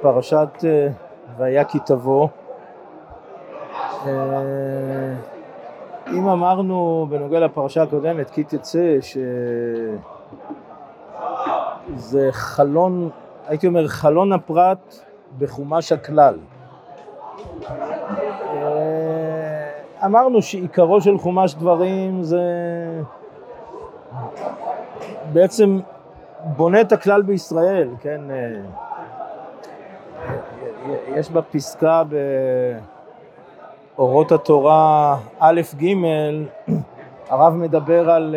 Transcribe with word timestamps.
פרשת 0.00 0.64
אה, 0.64 0.88
והיה 1.36 1.64
כי 1.64 1.78
תבוא. 1.86 2.28
אה, 4.06 4.12
אם 6.12 6.28
אמרנו 6.28 7.06
בנוגע 7.10 7.40
לפרשה 7.40 7.82
הקודמת, 7.82 8.30
כי 8.30 8.44
תצא, 8.44 8.96
שזה 9.00 9.98
חלון, 12.30 13.10
הייתי 13.46 13.66
אומר 13.66 13.88
חלון 13.88 14.32
הפרט 14.32 14.94
בחומש 15.38 15.92
הכלל. 15.92 16.38
אה, 18.50 19.70
אמרנו 20.04 20.42
שעיקרו 20.42 21.00
של 21.00 21.18
חומש 21.18 21.54
דברים 21.54 22.22
זה 22.22 22.42
בעצם 25.32 25.80
בונה 26.56 26.80
את 26.80 26.92
הכלל 26.92 27.22
בישראל, 27.22 27.88
כן? 28.00 28.20
יש 31.14 31.30
בה 31.30 31.42
פסקה 31.42 32.02
באורות 33.96 34.32
התורה 34.32 35.16
א' 35.38 35.60
ג', 35.82 35.86
הרב 37.28 37.52
מדבר 37.54 38.10
על, 38.10 38.36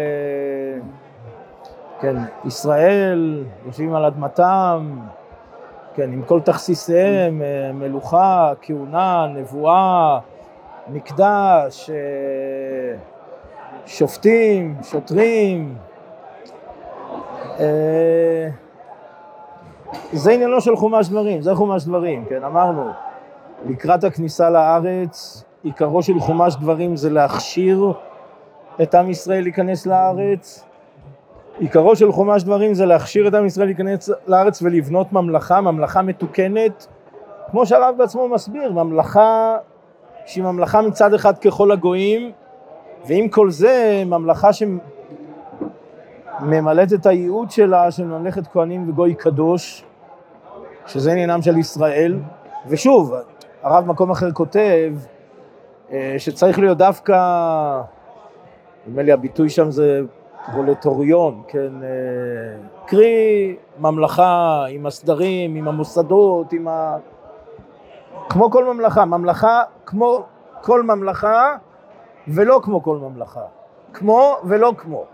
כן, 2.00 2.16
ישראל, 2.46 3.44
יושבים 3.66 3.96
על 3.96 4.06
אדמתם, 4.06 5.00
כן, 5.94 6.14
עם 6.14 6.22
כל 6.24 6.42
תכסיסיהם, 6.42 7.42
מלוכה, 7.74 8.52
כהונה, 8.62 9.28
נבואה, 9.36 10.20
מקדש, 10.88 11.90
שופטים, 13.86 14.76
שוטרים, 14.84 15.76
זה 20.14 20.32
עניינו 20.32 20.62
של 20.62 20.76
חומש 20.76 21.10
דברים, 21.10 21.42
זה 21.42 21.56
חומש 21.56 21.86
דברים, 21.86 22.26
כן, 22.30 22.44
אמרנו, 22.44 22.92
לקראת 23.66 24.04
הכניסה 24.04 24.50
לארץ, 24.50 25.44
עיקרו 25.64 26.04
של 26.04 26.20
חומש 26.20 26.56
דברים 26.56 26.96
זה 26.96 27.10
להכשיר 27.10 27.94
את 28.82 28.96
עם 28.96 29.10
ישראל 29.10 29.44
להיכנס 29.44 29.86
לארץ, 29.86 30.66
עיקרו 31.60 31.96
של 31.96 32.12
חומש 32.12 32.44
דברים 32.44 32.74
זה 32.74 32.86
להכשיר 32.86 33.28
את 33.28 33.34
עם 33.34 33.46
ישראל 33.46 33.68
להיכנס 33.68 34.10
לארץ 34.28 34.62
ולבנות 34.62 35.14
ממלכה, 35.14 35.62
ממלכה 35.62 36.02
מתוקנת, 36.02 36.88
כמו 37.52 37.66
שהרב 37.66 37.96
בעצמו 37.98 38.28
מסביר, 38.28 38.72
ממלכה 38.72 39.58
שהיא 40.26 40.44
ממלכה 40.44 40.82
מצד 40.82 41.14
אחד 41.14 41.38
ככל 41.38 41.72
הגויים, 41.72 42.32
ועם 43.06 43.30
כל 43.30 43.52
זה 43.52 44.04
ממלכה 44.06 44.50
שממלאת 46.42 46.94
את 46.94 47.06
הייעוד 47.06 47.52
שלה 47.52 47.92
של 47.92 48.06
ממלכת 48.06 48.48
כהנים 48.48 48.90
וגוי 48.90 49.16
קדוש, 49.16 49.86
שזה 50.86 51.12
עניינם 51.12 51.42
של 51.42 51.58
ישראל, 51.58 52.20
ושוב, 52.68 53.14
הרב 53.64 53.86
מקום 53.86 54.12
אחר 54.12 54.32
כותב 54.32 54.94
אה, 55.92 56.16
שצריך 56.18 56.60
להיות 56.60 56.78
דווקא, 56.78 57.16
נדמה 58.88 59.02
לי 59.02 59.12
הביטוי 59.12 59.50
שם 59.50 59.72
זה 59.72 60.02
פרולטוריון, 60.52 61.42
כן, 61.48 61.84
אה, 61.84 61.88
קרי 62.86 63.56
ממלכה 63.80 64.66
עם 64.70 64.86
הסדרים, 64.86 65.56
עם 65.56 65.68
המוסדות, 65.68 66.54
עם 66.54 66.68
ה... 66.68 66.98
כמו 68.30 68.52
כל 68.52 68.74
ממלכה, 68.74 69.06
ממלכה 69.06 69.64
כמו 69.86 70.24
כל 70.62 70.84
ממלכה 70.84 71.56
ולא 72.28 72.60
כמו 72.64 72.84
כל 72.84 72.98
ממלכה, 72.98 73.42
כמו 73.94 74.38
ולא 74.44 74.74
כמו, 74.78 75.06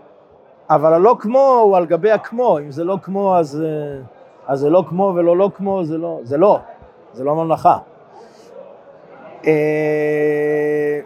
אבל 0.70 0.92
הלא 0.94 1.16
כמו 1.18 1.60
הוא 1.62 1.76
על 1.76 1.86
גבי 1.86 2.10
הכמו, 2.10 2.58
אם 2.58 2.70
זה 2.70 2.84
לא 2.84 2.98
כמו 3.02 3.36
אז... 3.36 3.62
אה, 3.66 4.00
אז 4.48 4.60
זה 4.60 4.70
לא 4.70 4.84
כמו 4.88 5.12
ולא 5.16 5.36
לא 5.36 5.50
כמו, 5.56 5.84
זה 5.84 5.98
לא, 5.98 6.20
זה 6.22 6.36
לא, 6.36 6.60
זה 7.12 7.24
לא 7.24 7.34
ממלכה. 7.34 7.78
אה, 9.46 11.00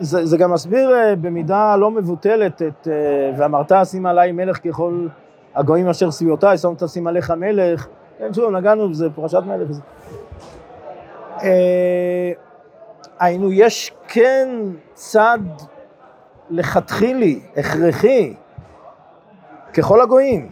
זה, 0.00 0.26
זה 0.26 0.36
גם 0.36 0.52
מסביר 0.52 0.94
אה, 0.94 1.16
במידה 1.16 1.76
לא 1.76 1.90
מבוטלת 1.90 2.62
את 2.62 2.88
ואמרת 3.36 3.72
אשים 3.72 4.06
עליי 4.06 4.32
מלך 4.32 4.68
ככל 4.68 5.06
הגויים 5.54 5.88
אשר 5.88 6.10
סביבותיי, 6.10 6.58
שמת 6.58 6.82
תשים 6.82 7.06
עליך 7.06 7.30
מלך, 7.30 7.86
כן, 8.18 8.34
שוב, 8.34 8.50
נגענו 8.50 8.88
בזה, 8.88 9.10
פרשת 9.10 9.42
מלך. 9.46 9.68
היינו, 13.18 13.52
יש 13.52 13.92
כן 14.08 14.48
צד 14.94 15.38
לכתחילי, 16.50 17.40
הכרחי, 17.56 18.34
ככל 19.74 20.00
הגויים. 20.00 20.50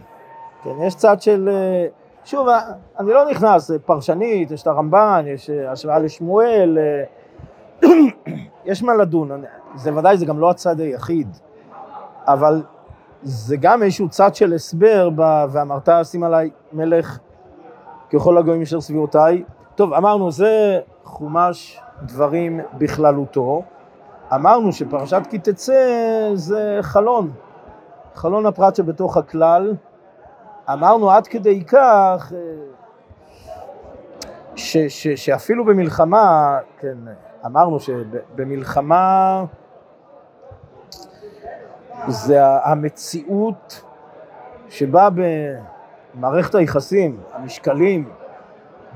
כן, 0.63 0.69
יש 0.81 0.95
צד 0.95 1.21
של, 1.21 1.49
אה, 1.49 1.85
שוב, 2.25 2.47
אה, 2.47 2.59
אני 2.99 3.09
לא 3.09 3.29
נכנס, 3.29 3.71
אה, 3.71 3.79
פרשנית, 3.79 4.51
יש 4.51 4.61
את 4.61 4.67
הרמב"ן, 4.67 5.25
יש 5.27 5.49
השוואה 5.49 5.99
לשמואל, 5.99 6.77
יש 8.65 8.83
מה 8.83 8.95
לדון, 8.95 9.43
זה 9.75 9.95
ודאי, 9.95 10.17
זה 10.17 10.25
גם 10.25 10.39
לא 10.39 10.49
הצד 10.49 10.79
היחיד, 10.79 11.27
אבל 12.27 12.61
זה 13.23 13.57
גם 13.57 13.83
איזשהו 13.83 14.09
צד 14.09 14.35
של 14.35 14.53
הסבר, 14.53 15.09
ב, 15.15 15.45
ואמרת 15.49 15.89
שים 16.03 16.23
עליי 16.23 16.49
מלך 16.73 17.19
ככל 18.13 18.37
הגויים 18.37 18.61
אשר 18.61 18.81
סביבותיי. 18.81 19.43
טוב, 19.75 19.93
אמרנו, 19.93 20.31
זה 20.31 20.79
חומש 21.03 21.79
דברים 22.01 22.59
בכללותו. 22.77 23.63
אמרנו 24.35 24.73
שפרשת 24.73 25.21
כי 25.29 25.39
תצא 25.39 26.31
זה 26.33 26.77
חלון, 26.81 27.31
חלון 28.15 28.45
הפרט 28.45 28.75
שבתוך 28.75 29.17
הכלל. 29.17 29.73
אמרנו 30.73 31.11
עד 31.11 31.27
כדי 31.27 31.63
כך 31.65 32.33
אה, 32.35 32.39
ש, 34.55 34.77
ש, 34.77 35.07
שאפילו 35.07 35.65
במלחמה, 35.65 36.57
כן, 36.79 36.97
אמרנו 37.45 37.79
שבמלחמה 37.79 39.43
זה 42.07 42.39
המציאות 42.63 43.83
שבה 44.69 45.09
במערכת 46.15 46.55
היחסים, 46.55 47.19
המשקלים, 47.33 48.09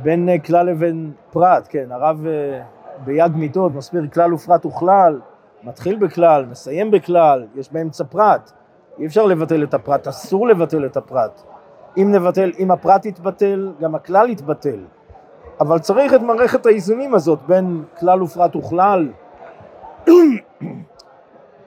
בין 0.02 0.30
כלל 0.46 0.66
לבין 0.66 1.12
פרט, 1.32 1.68
כן, 1.70 1.92
הרב 1.92 2.26
אה, 2.28 2.62
ביד 3.06 3.36
מידות 3.36 3.76
מסביר 3.76 4.08
כלל 4.14 4.34
ופרט 4.34 4.66
וכלל, 4.66 5.20
מתחיל 5.64 5.96
בכלל, 5.96 6.46
מסיים 6.46 6.92
בכלל, 6.92 7.46
יש 7.56 7.72
באמצע 7.72 8.04
פרט, 8.04 8.52
אי 9.00 9.06
אפשר 9.06 9.26
לבטל 9.26 9.64
את 9.64 9.74
הפרט, 9.74 10.08
אסור 10.08 10.48
לבטל 10.48 10.86
את 10.86 10.98
הפרט. 10.98 11.42
אם 11.98 12.12
נבטל, 12.12 12.52
אם 12.60 12.72
הפרט 12.72 13.06
יתבטל, 13.06 13.72
גם 13.82 13.96
הכלל 13.96 14.30
יתבטל. 14.30 14.80
אבל 15.60 15.80
צריך 15.80 16.14
את 16.14 16.22
מערכת 16.22 16.66
האיזונים 16.66 17.16
הזאת 17.16 17.40
בין 17.48 17.84
כלל 18.00 18.24
ופרט 18.24 18.56
וכלל. 18.56 19.10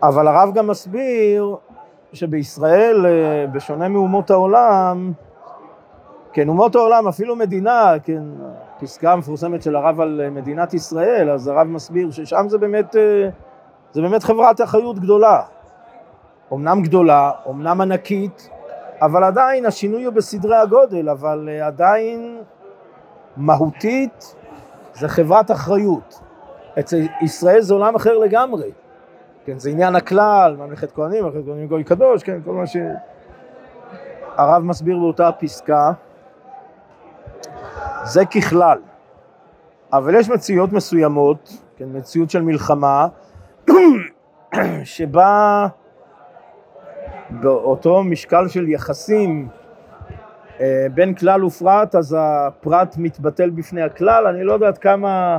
אבל 0.02 0.28
הרב 0.28 0.54
גם 0.54 0.66
מסביר 0.66 1.56
שבישראל, 2.12 3.06
אה, 3.06 3.46
בשונה 3.52 3.88
מאומות 3.88 4.30
העולם, 4.30 5.12
כן, 6.32 6.48
אומות 6.48 6.74
העולם, 6.74 7.08
אפילו 7.08 7.36
מדינה, 7.36 7.92
כן, 8.04 8.22
פסקה 8.80 9.12
המפורסמת 9.12 9.62
של 9.62 9.76
הרב 9.76 10.00
על 10.00 10.30
מדינת 10.30 10.74
ישראל, 10.74 11.30
אז 11.30 11.48
הרב 11.48 11.66
מסביר 11.66 12.10
ששם 12.10 12.48
זה 12.48 12.58
באמת, 12.58 12.96
אה, 12.96 13.28
זה 13.92 14.02
באמת 14.02 14.22
חברת 14.22 14.60
אחריות 14.60 14.98
גדולה. 14.98 15.42
אמנם 16.52 16.82
גדולה, 16.82 17.30
אמנם 17.50 17.80
ענקית, 17.80 18.50
אבל 19.02 19.24
עדיין 19.24 19.66
השינוי 19.66 20.04
הוא 20.04 20.14
בסדרי 20.14 20.56
הגודל, 20.56 21.08
אבל 21.08 21.48
אה, 21.52 21.66
עדיין 21.66 22.42
מהותית 23.36 24.34
זה 24.94 25.08
חברת 25.08 25.50
אחריות. 25.50 26.20
אצל 26.78 26.96
ישראל 27.22 27.60
זה 27.60 27.74
עולם 27.74 27.94
אחר 27.94 28.19
לגמרי. 28.19 28.70
כן, 29.44 29.58
זה 29.58 29.70
עניין 29.70 29.96
הכלל, 29.96 30.56
ממלכת 30.58 30.92
כהנים, 30.92 31.24
ממלכת 31.24 31.46
כהנים 31.46 31.66
גוי 31.66 31.84
קדוש, 31.84 32.22
כן, 32.22 32.38
כל 32.44 32.52
מה 32.52 32.64
שהרב 32.66 34.62
מסביר 34.62 34.99
באותה 34.99 35.32
פסקה. 35.32 35.93
זה 38.05 38.26
ככלל. 38.26 38.79
אבל 39.93 40.14
יש 40.14 40.29
מציאות 40.29 40.73
מסוימות, 40.73 41.52
כן, 41.76 41.85
מציאות 41.93 42.31
של 42.31 42.43
מלחמה, 42.43 43.06
שבה 44.85 45.67
באותו 47.31 48.02
משקל 48.02 48.49
של 48.49 48.69
יחסים 48.69 49.49
אה, 50.61 50.87
בין 50.94 51.14
כלל 51.14 51.44
ופרט, 51.44 51.94
אז 51.94 52.17
הפרט 52.19 52.94
מתבטל 52.99 53.50
בפני 53.50 53.82
הכלל. 53.82 54.26
אני 54.26 54.44
לא 54.44 54.53
יודע 54.53 54.69
עד 54.69 54.79
כמה 54.79 55.38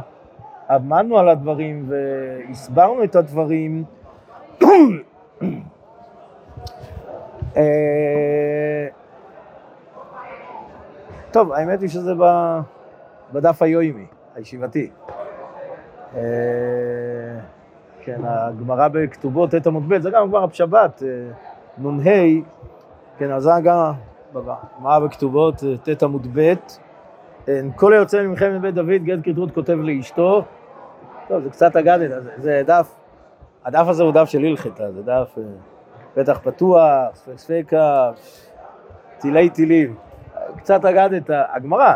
עמדנו 0.70 1.18
על 1.18 1.30
הדברים 1.30 1.90
והסברנו 1.90 3.04
את 3.04 3.16
הדברים. 3.16 3.84
אה, 11.32 11.34
טוב, 11.34 11.52
האמת 11.52 11.82
היא 11.82 11.90
שזה 11.90 12.14
בדף 13.34 13.62
היומי, 13.62 14.06
הישיבתי. 14.36 14.90
אה, 16.16 16.22
כן, 18.04 18.22
הגמרא 18.24 18.88
בכתובות 18.88 19.56
ט 19.56 19.68
עמוד 19.68 19.84
ב', 19.90 20.02
זה 20.02 20.10
גם 20.10 20.28
גמרא 20.28 20.46
בשבת. 20.46 21.04
נ"ה, 21.78 22.12
כן, 23.18 23.32
אז 23.32 23.44
זה 23.44 23.52
גם 23.64 23.92
בגמרא 24.34 25.00
בכתובות, 25.00 25.64
ט' 25.84 26.04
עמוד 26.04 26.28
ב', 26.34 26.54
כל 27.76 27.94
היוצא 27.94 28.24
ממכם 28.24 28.56
מבית 28.56 28.76
דוד, 28.76 29.04
גט 29.04 29.20
כריתות 29.24 29.52
כותב 29.52 29.78
לאשתו. 29.82 30.44
טוב, 31.28 31.44
זה 31.44 31.50
קצת 31.50 31.76
אגדת, 31.76 32.24
זה, 32.38 32.62
דף, 32.66 32.96
הדף 33.66 33.86
הזה 33.88 34.04
הוא 34.04 34.12
דף 34.12 34.26
של 34.26 34.46
הלכתה, 34.46 34.92
זה 34.92 35.02
דף 35.02 35.38
אה, 35.38 35.44
פתח 36.14 36.40
פתוח, 36.44 37.16
ספקספקה, 37.16 38.12
טילי 39.20 39.50
טילים. 39.50 40.11
קצת 40.58 40.86
אגדת, 40.86 41.30
הגמרא. 41.30 41.94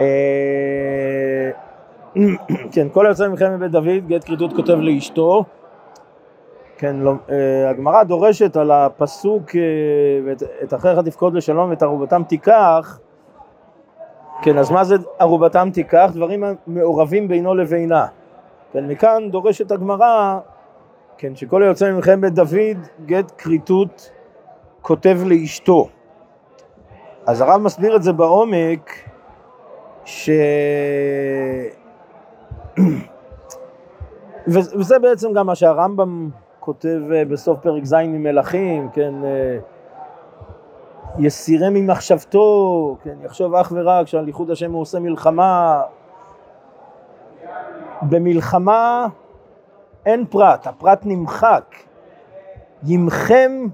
אה, 0.00 1.50
כן, 2.72 2.88
כל 2.92 3.06
היוצא 3.06 3.28
ממכם 3.28 3.54
מבית 3.54 3.70
דוד, 3.70 4.06
גט 4.06 4.24
כריתות 4.24 4.52
כותב 4.52 4.78
לאשתו. 4.80 5.44
כן, 6.78 6.96
לא, 6.96 7.12
אה, 7.30 7.70
הגמרא 7.70 8.02
דורשת 8.02 8.56
על 8.56 8.70
הפסוק 8.70 9.50
ואת 10.26 10.74
אחיך 10.74 10.98
תפקוד 10.98 11.34
לשלום 11.34 11.70
ואת 11.70 11.82
ערובתם 11.82 12.22
תיקח 12.24 12.98
כן, 14.42 14.58
אז 14.58 14.70
מה 14.70 14.84
זה 14.84 14.96
ערובתם 15.18 15.68
תיקח? 15.72 16.10
דברים 16.14 16.44
מעורבים 16.66 17.28
בינו 17.28 17.54
לבינה. 17.54 18.06
כן, 18.72 18.86
מכאן 18.86 19.30
דורשת 19.30 19.70
הגמרא, 19.70 20.38
כן, 21.18 21.36
שכל 21.36 21.62
היוצא 21.62 21.92
ממכם 21.92 22.20
בית 22.20 22.34
דוד, 22.34 22.86
גט 23.06 23.32
כריתות 23.38 24.10
כותב 24.82 25.18
לאשתו. 25.26 25.88
אז 27.26 27.40
הרב 27.40 27.60
מסביר 27.60 27.96
את 27.96 28.02
זה 28.02 28.12
בעומק, 28.12 28.90
ש... 30.04 30.30
וזה 34.46 34.98
בעצם 34.98 35.32
גם 35.32 35.46
מה 35.46 35.54
שהרמב"ם 35.54 36.30
כותב 36.60 36.98
אה, 37.14 37.24
בסוף 37.24 37.58
פרק 37.58 37.84
ז' 37.84 37.94
ממלכים, 37.94 38.88
כן, 38.92 39.14
אה, 39.24 39.58
יסירה 41.18 41.70
ממחשבתו, 41.70 42.96
כן, 43.02 43.14
יחשוב 43.24 43.54
אך 43.54 43.72
ורק 43.76 44.06
שעל 44.06 44.26
ייחוד 44.26 44.50
השם 44.50 44.72
הוא 44.72 44.80
עושה 44.80 45.00
מלחמה. 45.00 45.82
במלחמה 48.02 49.06
אין 50.06 50.26
פרט, 50.26 50.66
הפרט 50.66 51.00
נמחק. 51.04 51.74
ימחם, 52.84 53.66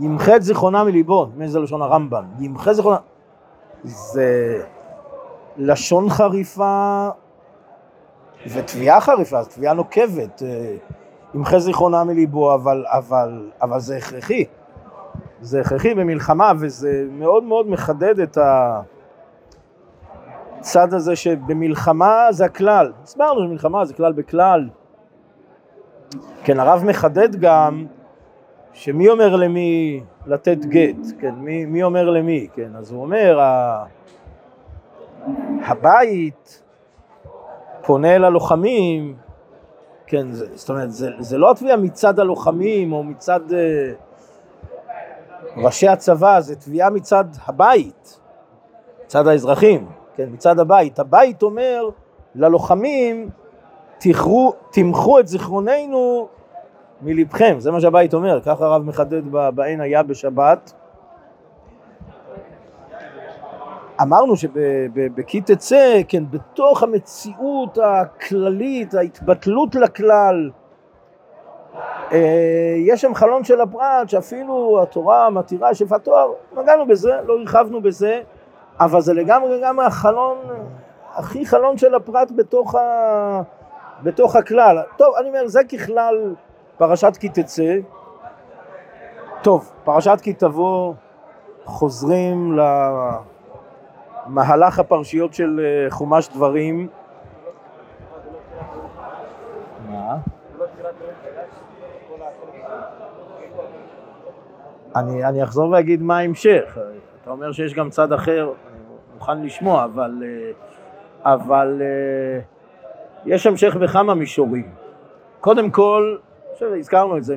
ימחה 0.00 0.36
את 0.36 0.42
זיכרונה 0.42 0.84
מליבו, 0.84 1.26
לי 1.38 1.48
זה 1.48 1.60
לשון 1.60 1.82
הרמב"ם, 1.82 2.24
ימחה 2.38 2.72
זיכרונה, 2.72 2.98
זה 3.82 4.62
לשון 5.56 6.10
חריפה 6.10 7.08
ותביעה 8.46 9.00
חריפה, 9.00 9.42
זו 9.42 9.50
תביעה 9.50 9.74
נוקבת, 9.74 10.42
אה, 10.42 10.76
ימחה 11.34 11.58
זיכרונה 11.58 12.04
מליבו, 12.04 12.54
אבל, 12.54 12.84
אבל, 12.88 13.50
אבל 13.62 13.80
זה 13.80 13.96
הכרחי. 13.96 14.44
זה 15.40 15.60
הכרחי 15.60 15.94
במלחמה 15.94 16.52
וזה 16.60 17.06
מאוד 17.10 17.44
מאוד 17.44 17.68
מחדד 17.68 18.20
את 18.20 18.38
הצד 20.60 20.94
הזה 20.94 21.16
שבמלחמה 21.16 22.26
זה 22.30 22.44
הכלל. 22.44 22.92
הסברנו 23.02 23.40
שמלחמה 23.40 23.84
זה 23.84 23.94
כלל 23.94 24.12
בכלל. 24.12 24.68
כן, 26.44 26.60
הרב 26.60 26.84
מחדד 26.84 27.36
גם 27.36 27.86
שמי 28.72 29.08
אומר 29.08 29.36
למי 29.36 30.00
לתת 30.26 30.58
גט, 30.58 30.96
כן, 31.20 31.34
מי, 31.34 31.64
מי 31.64 31.82
אומר 31.82 32.10
למי, 32.10 32.48
כן, 32.54 32.76
אז 32.76 32.92
הוא 32.92 33.02
אומר, 33.02 33.40
ה... 33.40 33.84
הבית 35.62 36.62
פונה 37.82 38.16
אל 38.16 38.24
הלוחמים, 38.24 39.16
כן, 40.06 40.32
זה, 40.32 40.46
זאת 40.56 40.70
אומרת, 40.70 40.92
זה, 40.92 41.10
זה 41.18 41.38
לא 41.38 41.50
התביעה 41.50 41.76
מצד 41.76 42.18
הלוחמים 42.20 42.92
או 42.92 43.02
מצד... 43.02 43.40
Uh, 43.50 43.54
ראשי 45.56 45.88
הצבא 45.88 46.40
זה 46.40 46.56
תביעה 46.56 46.90
מצד 46.90 47.24
הבית, 47.46 48.20
מצד 49.04 49.26
האזרחים, 49.26 49.86
כן, 50.16 50.28
מצד 50.32 50.58
הבית. 50.58 50.98
הבית 50.98 51.42
אומר 51.42 51.88
ללוחמים, 52.34 53.30
תמחו 54.70 55.20
את 55.20 55.28
זיכרוננו 55.28 56.28
מלבכם, 57.02 57.54
זה 57.58 57.70
מה 57.70 57.80
שהבית 57.80 58.14
אומר, 58.14 58.40
ככה 58.40 58.64
הרב 58.64 58.82
מחדד 58.82 59.22
בעין 59.54 59.80
היה 59.80 60.02
בשבת. 60.02 60.72
אמרנו 64.02 64.36
שבכי 64.36 65.40
תצא, 65.40 66.00
כן, 66.08 66.24
בתוך 66.30 66.82
המציאות 66.82 67.78
הכללית, 67.82 68.94
ההתבטלות 68.94 69.74
לכלל, 69.74 70.50
אה, 72.12 72.74
יש 72.76 73.00
שם 73.00 73.14
חלון 73.14 73.44
של 73.44 73.60
הפרט 73.60 74.08
שאפילו 74.08 74.82
התורה 74.82 75.30
מתירה 75.30 75.74
שפת 75.74 76.04
תואר, 76.04 76.32
נגענו 76.56 76.86
בזה, 76.86 77.10
לא 77.26 77.38
הרחבנו 77.38 77.80
בזה, 77.82 78.20
אבל 78.80 79.00
זה 79.00 79.14
לגמרי 79.14 79.60
גם 79.62 79.80
החלון, 79.80 80.38
הכי 81.14 81.46
חלון 81.46 81.78
של 81.78 81.94
הפרט 81.94 82.32
בתוך, 82.36 82.74
ה... 82.74 83.42
בתוך 84.02 84.36
הכלל. 84.36 84.78
טוב, 84.96 85.14
אני 85.20 85.28
אומר, 85.28 85.46
זה 85.46 85.60
ככלל 85.64 86.34
פרשת 86.80 87.16
כי 87.20 87.28
תצא. 87.28 87.76
טוב, 89.42 89.72
פרשת 89.84 90.18
כי 90.22 90.32
תבוא, 90.32 90.94
חוזרים 91.64 92.58
למהלך 94.26 94.78
הפרשיות 94.78 95.34
של 95.34 95.60
אה, 95.64 95.90
חומש 95.90 96.28
דברים. 96.28 96.88
מה? 99.90 100.16
אני, 104.96 105.24
אני 105.24 105.42
אחזור 105.42 105.70
ואגיד 105.70 106.02
מה 106.02 106.18
ההמשך. 106.18 106.78
אתה 107.22 107.30
אומר 107.30 107.52
שיש 107.52 107.74
גם 107.74 107.90
צד 107.90 108.12
אחר, 108.12 108.52
אני 108.72 108.80
מוכן 109.14 109.42
לשמוע, 109.42 109.84
אבל, 109.84 110.22
אה, 110.22 110.50
אבל 111.32 111.82
אה, 111.82 112.40
יש 113.26 113.46
המשך 113.46 113.76
בכמה 113.76 114.14
מישורים. 114.14 114.70
קודם 115.40 115.70
כל, 115.70 116.16
חושב 116.54 116.66
שהזכרנו 116.74 117.16
את 117.16 117.24
זה, 117.24 117.36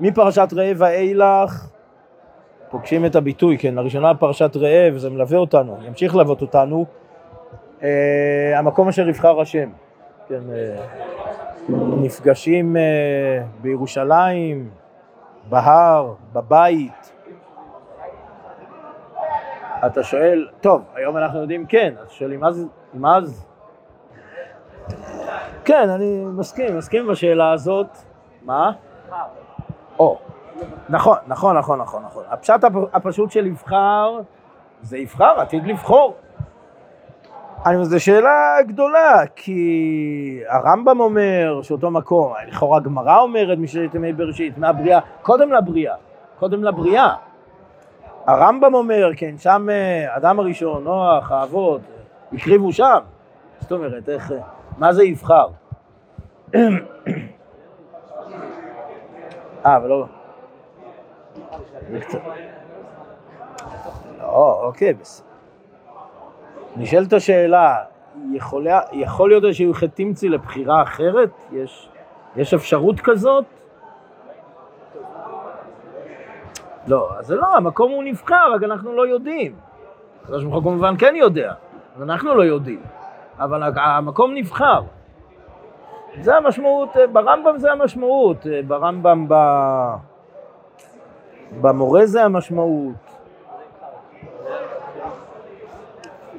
מפרשת 0.00 0.48
ראה 0.52 0.72
ואילך, 0.76 1.68
פוגשים 2.70 3.06
את 3.06 3.16
הביטוי, 3.16 3.58
כן, 3.58 3.74
לראשונה 3.74 4.14
פרשת 4.14 4.56
ראה, 4.56 4.88
וזה 4.94 5.10
מלווה 5.10 5.38
אותנו, 5.38 5.78
ימשיך 5.86 6.14
ללוות 6.14 6.42
אותנו, 6.42 6.86
אה, 7.82 8.58
המקום 8.58 8.88
אשר 8.88 9.08
יבחר 9.08 9.40
השם, 9.40 9.70
כן, 10.28 10.40
אה, 10.52 10.76
נפגשים 12.02 12.76
אה, 12.76 13.42
בירושלים, 13.60 14.70
בהר, 15.48 16.14
בבית. 16.32 17.12
אתה 19.86 20.02
שואל, 20.02 20.48
טוב, 20.60 20.82
היום 20.94 21.16
אנחנו 21.16 21.40
יודעים 21.40 21.66
כן, 21.66 21.94
אז 22.00 22.10
שואלים, 22.10 22.40
מה 22.94 23.20
זה? 23.20 23.36
כן, 25.64 25.88
אני 25.90 26.24
מסכים, 26.24 26.78
מסכים 26.78 27.06
בשאלה 27.06 27.52
הזאת. 27.52 27.86
מה? 28.44 28.72
או, 29.98 30.18
נכון, 30.88 31.16
נכון, 31.26 31.56
נכון, 31.56 31.78
נכון, 31.80 32.02
נכון. 32.02 32.24
הפשט 32.30 32.64
הפשוט 32.92 33.30
של 33.30 33.46
יבחר, 33.46 34.20
זה 34.82 34.98
יבחר, 34.98 35.40
עתיד 35.40 35.66
לבחור. 35.66 36.14
אני 37.66 37.74
אומר, 37.74 37.84
זו 37.84 38.00
שאלה 38.00 38.56
גדולה, 38.66 39.22
כי 39.36 40.42
הרמב"ם 40.48 41.00
אומר 41.00 41.60
שאותו 41.62 41.90
מקום, 41.90 42.32
לכאורה 42.48 42.76
הגמרא 42.76 43.20
אומרת 43.20 43.58
משלת 43.58 43.94
ימי 43.94 44.12
בראשית, 44.12 44.58
מהבריאה, 44.58 45.00
קודם 45.22 45.52
לבריאה, 45.52 45.94
קודם 46.38 46.64
לבריאה. 46.64 47.14
הרמב"ם 48.26 48.74
אומר, 48.74 49.10
כן, 49.16 49.38
שם 49.38 49.66
אה, 49.70 50.16
אדם 50.16 50.40
הראשון, 50.40 50.84
נוח, 50.84 51.32
האבות, 51.32 51.80
הקריבו 52.32 52.72
שם. 52.72 52.98
זאת 53.60 53.72
אומרת, 53.72 54.08
איך, 54.08 54.32
מה 54.78 54.92
זה 54.92 55.04
יבחר? 55.04 55.46
אה, 59.66 59.76
אבל 59.76 59.88
לא... 59.88 60.06
לא, 64.18 64.60
אוקיי, 64.62 64.94
בסדר. 64.94 65.26
נשאלת 66.76 67.12
השאלה, 67.12 67.76
יכול, 68.32 69.28
להיות 69.28 69.44
איזשהו 69.44 69.74
חטימצי 69.74 70.28
לבחירה 70.28 70.82
אחרת? 70.82 71.30
יש, 72.36 72.54
אפשרות 72.54 73.00
כזאת? 73.00 73.44
לא, 76.86 77.18
אז 77.18 77.26
זה 77.26 77.36
לא, 77.36 77.56
המקום 77.56 77.92
הוא 77.92 78.04
נבחר, 78.04 78.52
רק 78.54 78.62
אנחנו 78.62 78.92
לא 78.92 79.06
יודעים. 79.06 79.56
הקדוש 80.22 80.44
ברוך 80.44 80.54
הוא 80.54 80.62
כמובן 80.62 80.96
כן 80.98 81.14
יודע, 81.16 81.52
אז 81.96 82.02
אנחנו 82.02 82.34
לא 82.34 82.42
יודעים, 82.42 82.82
אבל 83.38 83.62
המקום 83.76 84.34
נבחר. 84.34 84.82
זה 86.20 86.36
המשמעות, 86.36 86.96
ברמב"ם 87.12 87.58
זה 87.58 87.72
המשמעות, 87.72 88.46
ברמב"ם 88.66 89.26
ב... 89.28 89.34
במורה 91.60 92.06
זה 92.06 92.24
המשמעות. 92.24 92.94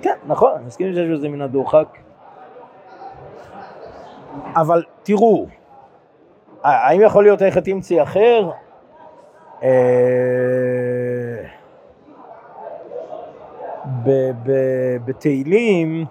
כן, 0.01 0.15
נכון, 0.27 0.51
אני 0.55 0.65
מסכים 0.65 0.93
שיש 0.93 1.09
בזה 1.09 1.29
מן 1.29 1.41
הדוחק. 1.41 1.87
אבל 4.55 4.83
תראו, 5.03 5.45
האם 6.63 7.01
יכול 7.01 7.23
להיות 7.23 7.41
איך 7.41 7.57
תמצי 7.57 8.03
אחר? 8.03 8.49
בתהילים, 15.05 16.05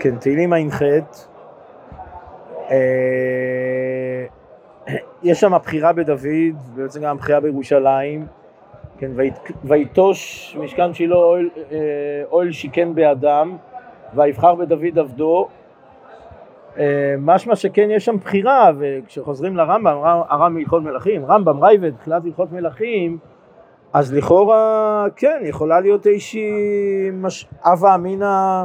כן, 0.00 0.16
תהילים 0.16 0.52
ע"ח, 0.52 0.82
יש 5.22 5.40
שם 5.40 5.52
בחירה 5.62 5.92
בדוד, 5.92 6.18
ובעצם 6.74 7.00
גם 7.02 7.16
בחירה 7.16 7.40
בירושלים, 7.40 8.26
כן, 8.98 9.10
ויטוש 9.64 10.56
משכן 10.60 10.94
שילה 10.94 11.16
אוהל, 11.16 11.48
אה, 11.72 11.78
אוהל 12.30 12.52
שיכן 12.52 12.94
באדם, 12.94 13.56
ויבחר 14.14 14.54
בדוד 14.54 14.98
עבדו. 14.98 15.48
אה, 16.78 17.14
משמע 17.18 17.56
שכן 17.56 17.88
יש 17.90 18.04
שם 18.04 18.16
בחירה, 18.16 18.70
וכשחוזרים 18.78 19.56
לרמב"ם, 19.56 20.00
הרם 20.28 20.54
מהלכות 20.54 20.82
מלכים, 20.82 21.24
רמב"ם 21.26 21.64
רייבד, 21.64 21.96
תחילת 21.96 22.24
הלכות 22.24 22.52
מלכים, 22.52 23.18
אז 23.92 24.14
לכאורה, 24.14 25.06
כן, 25.16 25.40
יכולה 25.42 25.80
להיות 25.80 26.06
איזושהי 26.06 27.10
הווה 27.64 27.94
אמינא 27.94 28.64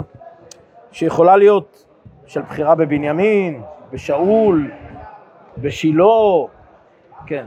שיכולה 0.94 1.38
להיות 1.38 1.86
של 2.26 2.42
בחירה 2.42 2.76
בבנימין, 2.76 3.62
בשאול, 3.92 4.72
בשילה, 5.58 6.06
כן. 7.26 7.46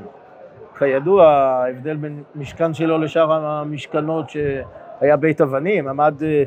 כידוע, 0.79 1.27
ההבדל 1.27 1.97
בין 1.97 2.23
משכן 2.35 2.75
שלו 2.75 2.99
לשאר 2.99 3.33
המשכנות 3.33 4.31
שהיה 4.31 5.17
בית 5.17 5.41
אבנים, 5.41 5.89
עמד 5.89 6.23
אה, 6.23 6.43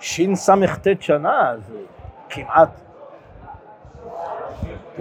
שס"ט 0.00 0.88
שנה, 1.00 1.54
זה 1.58 1.78
כמעט, 2.30 2.80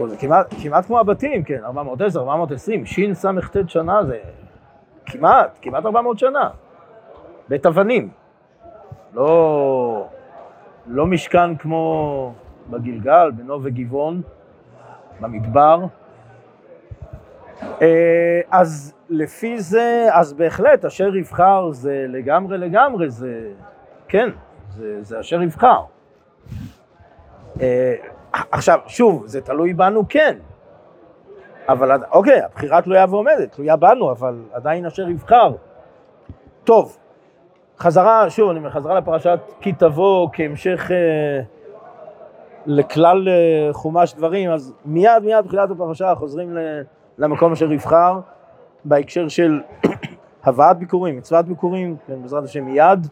זה 0.08 0.18
כמעט, 0.18 0.54
כמעט 0.64 0.86
כמו 0.86 1.00
הבתים, 1.00 1.44
כן, 1.44 1.60
410, 1.64 2.20
420, 2.20 2.86
שס"ט 2.86 3.58
שנה 3.68 4.04
זה 4.04 4.18
כמעט, 5.06 5.58
כמעט 5.62 5.86
400 5.86 6.20
שנה. 6.20 6.50
בית 7.50 7.66
אבנים. 7.66 8.10
לא, 9.14 10.08
לא 10.88 11.06
משכן 11.06 11.56
כמו 11.56 12.34
בגלגל, 12.70 13.32
בנו 13.32 13.60
וגבעון, 13.64 14.22
במדבר. 15.20 15.86
אה, 17.82 18.42
אז 18.52 18.94
לפי 19.10 19.60
זה, 19.60 20.08
אז 20.12 20.34
בהחלט, 20.34 20.86
אשר 20.86 21.16
יבחר 21.16 21.72
זה 21.72 22.06
לגמרי 22.08 22.58
לגמרי, 22.58 23.10
זה, 23.10 23.52
כן, 24.08 24.30
זה, 24.70 25.04
זה 25.04 25.20
אשר 25.20 25.42
יבחר. 25.42 25.82
אה, 27.62 27.96
עכשיו, 28.32 28.80
שוב, 28.88 29.24
זה 29.28 29.42
תלוי 29.42 29.74
בנו, 29.74 30.04
כן. 30.10 30.38
אבל 31.70 32.04
אוקיי, 32.12 32.42
הבחירה 32.42 32.82
תלויה 32.82 33.06
ועומדת, 33.10 33.52
תלויה 33.52 33.76
בנו, 33.76 34.12
אבל 34.12 34.36
עדיין 34.54 34.86
אשר 34.86 35.10
יבחר. 35.10 35.54
טוב, 36.64 36.98
חזרה, 37.82 38.30
שוב, 38.30 38.50
אני 38.50 38.70
חזרה 38.70 38.96
לפרשת 38.96 39.40
כי 39.62 39.74
תבוא 39.74 40.30
כהמשך 40.34 40.92
אה, 40.92 41.42
לכלל 42.66 43.30
אה, 43.30 43.74
חומש 43.74 44.14
דברים, 44.14 44.52
אז 44.52 44.74
מיד 44.86 45.24
מיד 45.24 45.44
בתחילת 45.46 45.72
הפרשה 45.72 46.16
חוזרים 46.16 46.58
למקום 47.18 47.52
אשר 47.52 47.72
יבחר, 47.72 48.20
בהקשר 48.86 49.28
של 49.28 49.62
הבאת 50.44 50.78
ביקורים, 50.78 51.18
מצוות 51.18 51.46
ביקורים, 51.46 51.96
כן, 52.08 52.22
בעזרת 52.22 52.44
השם 52.44 52.66
מיד. 52.66 53.08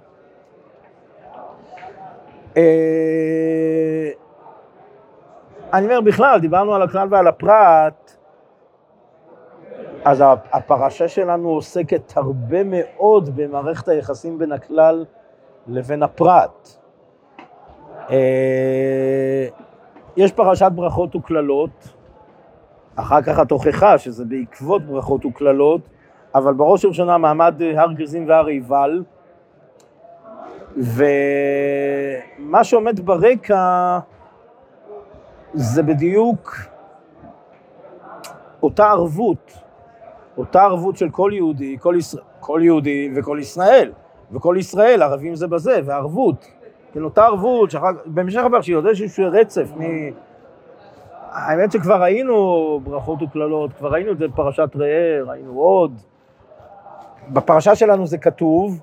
אה, 2.57 4.09
אני 5.73 5.85
אומר 5.85 6.01
בכלל, 6.01 6.39
דיברנו 6.39 6.75
על 6.75 6.81
הכלל 6.81 7.07
ועל 7.11 7.27
הפרט, 7.27 8.17
אז 10.05 10.23
הפרשה 10.51 11.07
שלנו 11.07 11.49
עוסקת 11.49 12.13
הרבה 12.15 12.57
מאוד 12.63 13.29
במערכת 13.35 13.87
היחסים 13.87 14.37
בין 14.37 14.51
הכלל 14.51 15.05
לבין 15.67 16.03
הפרט. 16.03 16.69
אה, 18.09 19.47
יש 20.17 20.31
פרשת 20.31 20.71
ברכות 20.75 21.15
וקללות, 21.15 21.93
אחר 22.95 23.21
כך 23.21 23.39
התוכחה 23.39 23.97
שזה 23.97 24.25
בעקבות 24.25 24.85
ברכות 24.85 25.25
וקללות, 25.25 25.81
אבל 26.35 26.53
בראש 26.53 26.85
ובראשונה 26.85 27.17
מעמד 27.17 27.61
הר 27.75 27.91
גרזים 27.91 28.29
והר 28.29 28.45
עיבל, 28.45 29.03
ומה 30.77 32.63
שעומד 32.63 32.99
ברקע 32.99 33.99
זה 35.53 35.83
בדיוק 35.83 36.55
אותה 38.63 38.89
ערבות 38.89 39.68
אותה 40.39 40.63
ערבות 40.63 40.97
של 40.97 41.09
כל 41.09 41.31
יהודי, 41.33 41.77
כל, 41.79 41.95
ישראל, 41.97 42.23
כל 42.39 42.59
יהודי 42.63 43.11
וכל 43.15 43.37
ישראל, 43.41 43.91
וכל 44.31 44.55
ישראל 44.59 45.01
ערבים 45.01 45.35
זה 45.35 45.47
בזה, 45.47 45.79
וערבות. 45.85 46.47
כן, 46.93 47.03
אותה 47.03 47.25
ערבות, 47.25 47.71
שאחר, 47.71 47.87
במשך 48.05 48.41
הפרשיות 48.45 48.85
יש 48.91 49.01
איזשהו 49.01 49.25
רצף 49.31 49.71
מ... 49.77 49.81
האמת 51.31 51.71
שכבר 51.71 52.01
ראינו 52.01 52.79
ברכות 52.83 53.21
וקללות, 53.21 53.73
כבר 53.73 53.89
ראינו 53.89 54.11
את 54.11 54.17
זה 54.17 54.27
בפרשת 54.27 54.69
ראה, 54.75 55.19
ראינו 55.27 55.59
עוד. 55.59 55.91
בפרשה 57.29 57.75
שלנו 57.75 58.07
זה 58.07 58.17
כתוב, 58.17 58.79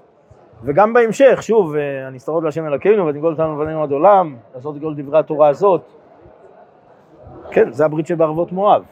וגם 0.63 0.93
בהמשך, 0.93 1.39
שוב, 1.43 1.75
אני 2.09 2.17
אסתרות 2.17 2.45
להשם 2.45 2.67
אלוקינו 2.67 3.07
ותגאול 3.07 3.33
אותנו 3.33 3.63
לבנינו 3.63 3.83
עד 3.83 3.93
עולם, 3.93 4.37
לעשות 4.55 4.79
גאול 4.79 4.95
דברי 4.97 5.19
התורה 5.19 5.49
הזאת. 5.49 5.81
כן, 7.51 7.73
זה 7.73 7.85
הברית 7.85 8.07
שבערבות 8.07 8.53
מואב. 8.53 8.83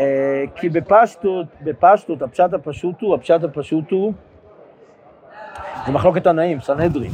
אה, 0.00 0.44
כי 0.54 0.68
בפשטות, 0.68 1.46
בפשטות, 1.64 2.22
הפשט 2.22 2.52
הפשוט 2.52 3.00
הוא, 3.00 3.14
הפשט 3.14 3.44
הפשוט 3.44 3.90
הוא, 3.90 4.12
זה 5.86 5.92
מחלוקת 5.92 6.24
תנאים, 6.24 6.60
סנהדרין. 6.60 7.10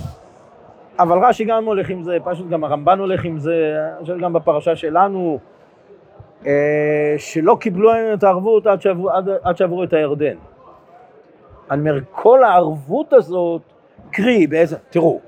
אבל 0.99 1.19
רש"י 1.19 1.45
גם 1.45 1.65
הולך 1.65 1.91
עם 1.91 2.03
זה, 2.03 2.19
פשוט 2.25 2.49
גם 2.49 2.65
הרמב"ן 2.65 2.99
הולך 2.99 3.25
עם 3.25 3.39
זה, 3.39 3.77
אני 3.93 4.01
חושב 4.01 4.19
גם 4.19 4.33
בפרשה 4.33 4.77
שלנו, 4.77 5.39
אה, 6.47 7.15
שלא 7.19 7.57
קיבלו 7.61 7.91
את 8.15 8.25
הערבות 8.25 8.67
עד 8.67 8.83
שעברו, 8.83 9.11
עד, 9.11 9.29
עד 9.43 9.57
שעברו 9.57 9.85
את 9.85 9.93
הירדן. 9.93 10.37
אני 11.71 11.81
אומר, 11.81 12.01
כל 12.11 12.45
הערבות 12.45 13.13
הזאת, 13.13 13.63
קרי, 14.11 14.47
באיזה, 14.47 14.77
תראו, 14.91 15.21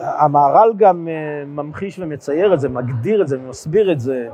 המהר"ל 0.00 0.72
גם 0.76 1.08
אה, 1.08 1.44
ממחיש 1.46 1.98
ומצייר 1.98 2.54
את 2.54 2.60
זה, 2.60 2.68
מגדיר 2.68 3.22
את 3.22 3.28
זה, 3.28 3.38
מסביר 3.38 3.92
את 3.92 4.00
זה. 4.00 4.28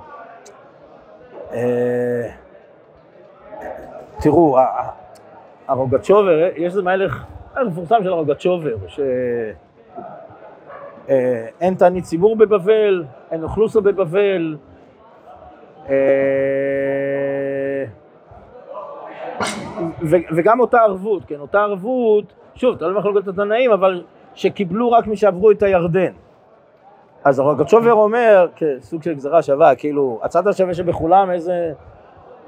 אה, 1.53 2.29
תראו, 4.21 4.59
הרוגצ'ובר, 5.69 6.49
יש 6.57 6.65
איזה 6.65 6.83
מהלך 6.83 7.25
מפורסם 7.67 7.97
של 8.03 8.09
הרוגצ'ובר, 8.09 8.77
שאין 11.07 11.75
תענית 11.75 12.05
ציבור 12.05 12.37
בבבל, 12.37 13.05
אין 13.31 13.43
אוכלוסה 13.43 13.81
בבבל, 13.81 14.57
וגם 20.37 20.61
אותה 20.61 20.79
ערבות, 20.79 21.25
כן, 21.25 21.41
אותה 21.41 21.61
ערבות, 21.61 22.33
שוב, 22.55 22.77
אתה 22.77 22.87
לא 22.87 23.19
את 23.19 23.29
התנאים, 23.29 23.73
אבל 23.73 24.03
שקיבלו 24.35 24.91
רק 24.91 25.07
מי 25.07 25.17
שעברו 25.17 25.51
את 25.51 25.63
הירדן. 25.63 26.13
אז 27.25 27.39
הרוגצ'ובר 27.39 27.93
אומר, 27.93 28.47
כסוג 28.57 29.03
של 29.03 29.15
גזרה 29.15 29.43
שווה, 29.43 29.75
כאילו, 29.75 30.21
הצד 30.23 30.49
השווה 30.49 30.75
שבכולם 30.75 31.31
איזה 31.31 31.73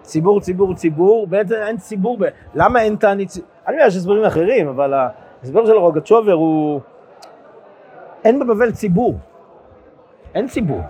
ציבור, 0.02 0.40
ציבור, 0.40 0.74
ציבור, 0.74 1.26
בעצם 1.26 1.54
אין 1.54 1.76
ציבור, 1.76 2.16
ב... 2.20 2.24
למה 2.54 2.82
אין 2.82 2.96
תענית 2.96 3.28
ציבור? 3.28 3.48
אני 3.66 3.76
יודע 3.76 3.90
שיש 3.90 3.98
הסברים 3.98 4.24
אחרים, 4.24 4.68
אבל 4.68 4.94
ההסבר 4.94 5.66
של 5.66 5.72
הרוגצ'ובר 5.72 6.32
הוא, 6.32 6.80
אין 8.24 8.38
בבבל 8.38 8.72
ציבור, 8.72 9.14
אין 10.34 10.48
ציבור. 10.48 10.80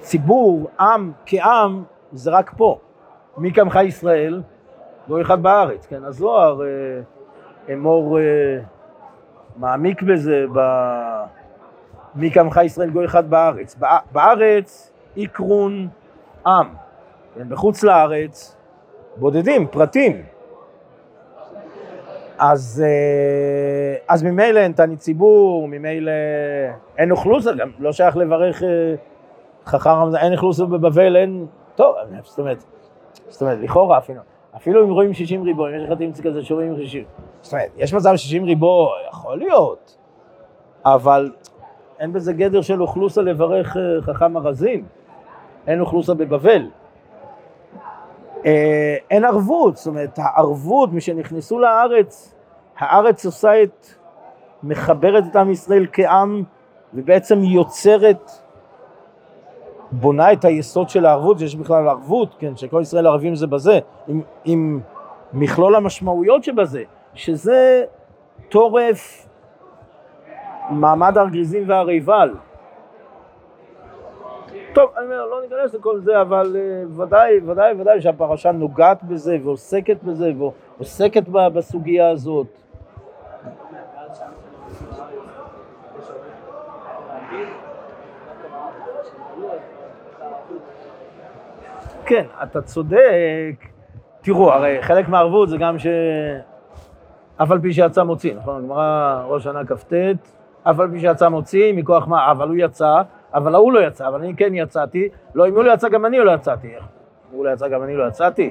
ציבור, 0.00 0.68
עם 0.80 1.12
כעם, 1.26 1.84
זה 2.12 2.30
רק 2.30 2.52
פה. 2.56 2.78
מי 3.38 3.52
כמך 3.52 3.78
ישראל? 3.84 4.42
גוי 5.08 5.22
אחד 5.22 5.42
בארץ, 5.42 5.86
כן, 5.86 6.04
הזוהר, 6.04 6.62
אה, 6.62 7.74
אמור... 7.74 8.18
אה, 8.18 8.58
מעמיק 9.56 10.02
בזה, 10.02 10.44
ב... 10.54 10.60
מי 12.14 12.30
כמך 12.30 12.60
ישראל 12.64 12.90
גוי 12.90 13.04
אחד 13.04 13.30
בארץ. 13.30 13.76
בארץ 14.12 14.92
עיקרון 15.14 15.88
עם, 16.46 16.66
כן, 17.34 17.48
בחוץ 17.48 17.82
לארץ 17.82 18.56
בודדים, 19.16 19.66
פרטים. 19.66 20.22
אז, 22.38 22.84
אה, 22.86 23.96
אז 24.08 24.22
ממילא 24.22 24.60
אין 24.60 24.72
תענית 24.72 24.98
ציבור, 24.98 25.68
ממילא 25.68 26.12
אין 26.98 27.10
אוכלוסה, 27.10 27.52
גם 27.52 27.70
לא 27.78 27.92
שייך 27.92 28.16
לברך 28.16 28.62
אה, 28.62 28.94
חכם, 29.66 30.16
אין 30.16 30.32
אוכלוסה 30.32 30.64
בבבל, 30.64 31.16
אין, 31.16 31.46
טוב, 31.74 31.96
זאת 32.22 32.38
אומרת, 32.38 32.64
זאת 33.28 33.42
אומרת, 33.42 33.58
לכאורה 33.58 33.98
אפילו, 33.98 34.20
אפילו 34.56 34.84
אם 34.84 34.90
רואים 34.90 35.14
60 35.14 35.42
ריבוע, 35.42 35.70
אם 35.70 35.74
יש 35.74 35.98
תמצא 35.98 36.22
כזה 36.22 36.42
שרואים 36.42 36.76
60, 36.76 37.04
זאת 37.42 37.52
אומרת, 37.52 37.70
יש 37.76 37.94
מצב 37.94 38.16
60 38.16 38.44
ריבוע, 38.44 38.90
יכול 39.08 39.38
להיות, 39.38 39.96
אבל 40.84 41.32
אין 41.98 42.12
בזה 42.12 42.32
גדר 42.32 42.62
של 42.62 42.82
אוכלוסה 42.82 43.22
לברך 43.22 43.76
אה, 43.76 44.02
חכם 44.02 44.36
ארזים, 44.36 44.84
אין 45.66 45.80
אוכלוסה 45.80 46.14
בבבל. 46.14 46.70
אה, 48.46 48.96
אין 49.10 49.24
ערבות, 49.24 49.76
זאת 49.76 49.86
אומרת, 49.86 50.18
הערבות, 50.18 50.92
משנכנסו 50.92 51.58
לארץ, 51.58 52.34
הארץ 52.78 53.26
עושה 53.26 53.62
את, 53.62 53.86
מחברת 54.62 55.24
את 55.30 55.36
עם 55.36 55.50
ישראל 55.50 55.86
כעם, 55.92 56.42
ובעצם 56.94 57.44
יוצרת, 57.44 58.30
בונה 59.92 60.32
את 60.32 60.44
היסוד 60.44 60.88
של 60.88 61.06
הערבות, 61.06 61.38
שיש 61.38 61.56
בכלל 61.56 61.88
ערבות, 61.88 62.34
כן, 62.38 62.56
שכל 62.56 62.80
ישראל 62.82 63.06
ערבים 63.06 63.34
זה 63.34 63.46
בזה, 63.46 63.78
עם, 64.08 64.20
עם 64.44 64.80
מכלול 65.32 65.74
המשמעויות 65.74 66.44
שבזה, 66.44 66.82
שזה 67.14 67.84
טורף 68.48 69.26
מעמד 70.70 71.18
הארגזים 71.18 71.68
והריבל. 71.68 72.34
טוב, 74.72 74.90
אני 74.96 75.04
אומר, 75.04 75.26
לא 75.26 75.42
ניכנס 75.42 75.74
לכל 75.74 76.00
זה, 76.00 76.20
אבל 76.20 76.56
uh, 76.56 77.00
ודאי, 77.00 77.40
ודאי, 77.46 77.72
ודאי 77.80 78.00
שהפרשה 78.00 78.52
נוגעת 78.52 79.02
בזה 79.02 79.36
ועוסקת 79.44 80.02
בזה 80.02 80.32
ועוסקת 80.38 81.22
בסוגיה 81.28 82.10
הזאת. 82.10 82.46
כן, 92.04 92.26
אתה 92.42 92.62
צודק. 92.62 93.54
תראו, 94.20 94.52
הרי 94.52 94.82
חלק 94.82 95.08
מהערבות 95.08 95.48
זה 95.48 95.56
גם 95.56 95.78
ש... 95.78 95.86
אף 97.42 97.50
על 97.50 97.60
פי 97.60 97.72
שיצא 97.72 98.02
מוציא, 98.02 98.34
נכון? 98.34 98.64
הגמרא 98.64 99.22
ראש 99.26 99.44
שנה 99.44 99.64
כ"ט, 99.64 99.92
אף 100.62 100.80
על 100.80 100.90
פי 100.90 101.00
שיצא 101.00 101.28
מוציא, 101.28 101.72
מכוח 101.72 102.08
מה? 102.08 102.30
אבל 102.30 102.48
הוא 102.48 102.56
יצא, 102.58 103.02
אבל 103.34 103.54
ההוא 103.54 103.72
לא 103.72 103.80
יצא, 103.80 104.08
אבל 104.08 104.20
אני 104.20 104.36
כן 104.36 104.54
יצאתי, 104.54 105.08
לא, 105.34 105.48
אם 105.48 105.54
הוא 105.54 105.64
לא 105.64 105.72
יצא 105.72 105.88
גם 105.88 106.06
אני 106.06 106.18
לא 106.18 106.32
יצאתי. 106.32 106.68
אם 106.68 107.36
הוא 107.36 107.44
לא 107.44 107.50
יצא 107.50 107.68
גם 107.68 107.82
אני 107.82 107.96
לא 107.96 108.08
יצאתי. 108.08 108.50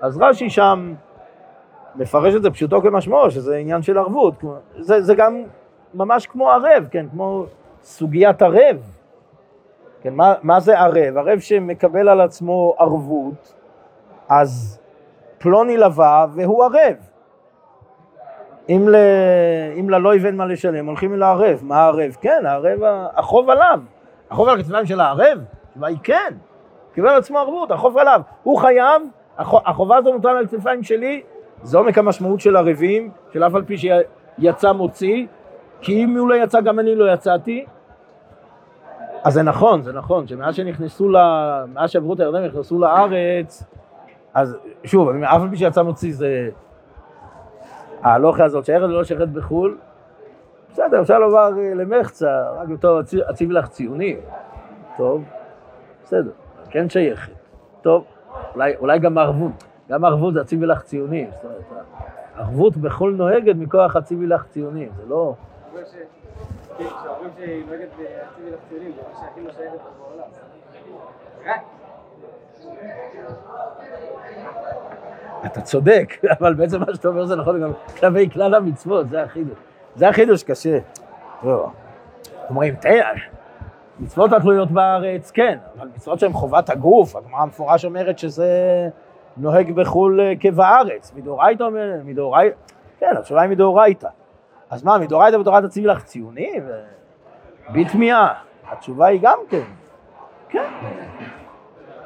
אז 0.00 0.18
רש"י 0.18 0.50
שם 0.50 0.94
מפרש 1.96 2.34
את 2.34 2.42
זה 2.42 2.50
פשוטו 2.50 2.82
כמשמעו, 2.82 3.30
שזה 3.30 3.56
עניין 3.56 3.82
של 3.82 3.98
ערבות. 3.98 4.34
זה, 4.78 5.02
זה 5.02 5.14
גם 5.14 5.42
ממש 5.94 6.26
כמו 6.26 6.50
ערב, 6.50 6.88
כן, 6.90 7.06
כמו 7.10 7.46
סוגיית 7.82 8.42
ערב. 8.42 8.76
כן, 10.00 10.14
מה, 10.14 10.34
מה 10.42 10.60
זה 10.60 10.80
ערב? 10.80 11.16
ערב 11.16 11.38
שמקבל 11.38 12.08
על 12.08 12.20
עצמו 12.20 12.74
ערבות, 12.78 13.54
אז 14.28 14.80
פלוני 15.38 15.76
לווה 15.76 16.26
והוא 16.34 16.64
ערב. 16.64 17.13
אם, 18.68 18.88
ל... 18.88 18.96
אם 19.80 19.90
ללא 19.90 20.12
אין 20.12 20.36
מה 20.36 20.46
לשלם, 20.46 20.86
הולכים 20.86 21.14
אל 21.14 21.22
הערב. 21.22 21.60
מה 21.62 21.76
הערב? 21.76 22.16
כן, 22.20 22.42
הערב, 22.46 22.80
החוב 23.16 23.50
עליו. 23.50 23.80
החוב 24.30 24.48
על 24.48 24.60
הכתפיים 24.60 24.86
של 24.86 25.00
הערב? 25.00 25.38
התשובה 25.68 25.86
היא 25.86 25.96
כן. 26.02 26.34
קיבל 26.94 27.08
על 27.08 27.18
עצמו 27.18 27.38
ערבות, 27.38 27.70
החוב 27.70 27.98
עליו. 27.98 28.20
הוא 28.42 28.58
חייב, 28.58 29.02
החובה 29.38 29.96
הזו 29.96 30.12
מוטל 30.12 30.28
על 30.28 30.44
הכתפיים 30.44 30.82
שלי, 30.82 31.22
זה 31.62 31.78
עומק 31.78 31.98
המשמעות 31.98 32.40
של 32.40 32.56
ערבים, 32.56 33.10
של 33.32 33.44
אף 33.44 33.54
על 33.54 33.62
פי 33.64 33.76
שיצא 33.78 34.72
מוציא, 34.72 35.26
כי 35.80 36.04
אם 36.04 36.18
הוא 36.18 36.28
לא 36.28 36.34
יצא, 36.34 36.60
גם 36.60 36.78
אני 36.78 36.94
לא 36.94 37.12
יצאתי. 37.12 37.64
אז 39.24 39.34
זה 39.34 39.42
נכון, 39.42 39.82
זה 39.82 39.92
נכון, 39.92 40.26
שמאז 40.26 40.54
שנכנסו, 40.54 41.08
ל... 41.08 41.16
מאז 41.74 41.90
שעברו 41.90 42.14
את 42.14 42.20
הירדן 42.20 42.42
ונכנסו 42.42 42.78
לארץ, 42.78 43.64
אז 44.34 44.56
שוב, 44.84 45.08
אף 45.08 45.42
על 45.42 45.50
פי 45.50 45.56
שיצא 45.56 45.82
מוציא 45.82 46.14
זה... 46.14 46.48
ההלוכה 48.04 48.44
הזאת, 48.44 48.64
שהערב 48.64 48.90
לא 48.90 49.04
שייכת 49.04 49.28
בחו"ל, 49.28 49.78
בסדר, 50.72 51.00
אפשר 51.00 51.18
לומר 51.18 51.50
אה, 51.58 51.74
למחצה, 51.74 52.50
רק 52.50 52.68
טוב, 52.80 53.00
אציב 53.30 53.50
לך 53.50 53.68
ציונים. 53.68 54.20
טוב, 54.96 55.24
בסדר, 56.04 56.30
כן 56.70 56.88
שייכת. 56.88 57.32
טוב, 57.82 58.04
אולי, 58.54 58.76
אולי 58.76 58.98
גם 58.98 59.18
ערבות, 59.18 59.64
גם 59.88 60.04
ערבות 60.04 60.34
זה 60.34 60.40
אציב 60.40 60.64
לך 60.64 60.82
ציונים. 60.82 61.30
זאת 61.30 61.44
אומרת, 61.44 61.62
ערבות 62.36 62.76
בכל 62.76 63.14
נוהגת 63.16 63.56
מכוח 63.56 63.96
אציב 63.96 64.22
לך 64.22 64.44
ציונים, 64.44 64.88
זה 64.96 65.02
לא... 65.08 65.34
כשאומרים 66.78 67.30
שהיא 67.36 67.66
נוהגת 67.66 67.88
באציב 67.88 68.54
לך 68.54 68.60
ציונים, 68.68 68.92
זה 68.92 69.02
מה 69.08 69.20
שהכי 69.20 69.40
לא 69.40 69.50
שייכת 69.52 69.78
בעולם. 69.98 70.28
אתה 75.46 75.60
צודק, 75.60 76.14
אבל 76.40 76.54
בעצם 76.54 76.80
מה 76.80 76.86
שאתה 76.94 77.08
אומר 77.08 77.26
זה 77.26 77.36
נכון 77.36 77.62
גם 77.62 77.72
כלפי 77.98 78.30
כלל 78.30 78.54
המצוות, 78.54 79.08
זה 79.08 79.22
החידוש. 79.22 79.58
זה 79.96 80.08
החידוש 80.08 80.42
קשה. 80.42 80.78
לא. 81.42 81.70
אומרים, 82.50 82.74
תראה, 82.74 83.10
מצוות 83.98 84.32
התלויות 84.32 84.70
בארץ, 84.70 85.30
כן, 85.30 85.58
אבל 85.78 85.88
מצוות 85.96 86.20
שהן 86.20 86.32
חובת 86.32 86.70
הגוף, 86.70 87.16
הגמרא 87.16 87.40
המפורש 87.40 87.84
אומרת 87.84 88.18
שזה 88.18 88.48
נוהג 89.36 89.72
בחו"ל 89.72 90.20
אה, 90.20 90.32
כבארץ, 90.40 91.12
מדאורייתא 91.16 91.62
אומר, 91.62 91.90
מדאורייתא, 92.04 92.56
כן, 92.98 93.16
התשובה 93.18 93.42
היא 93.42 93.50
מדאורייתא. 93.50 94.08
אז 94.70 94.84
מה, 94.84 94.98
מדאורייתא 94.98 95.38
בתורה 95.38 95.62
תציב 95.62 95.86
לך 95.86 96.04
ציונים? 96.04 96.64
בתמיהה. 97.74 98.34
התשובה 98.70 99.06
היא 99.06 99.20
גם 99.22 99.38
כן. 99.48 99.62
כן. 100.48 100.68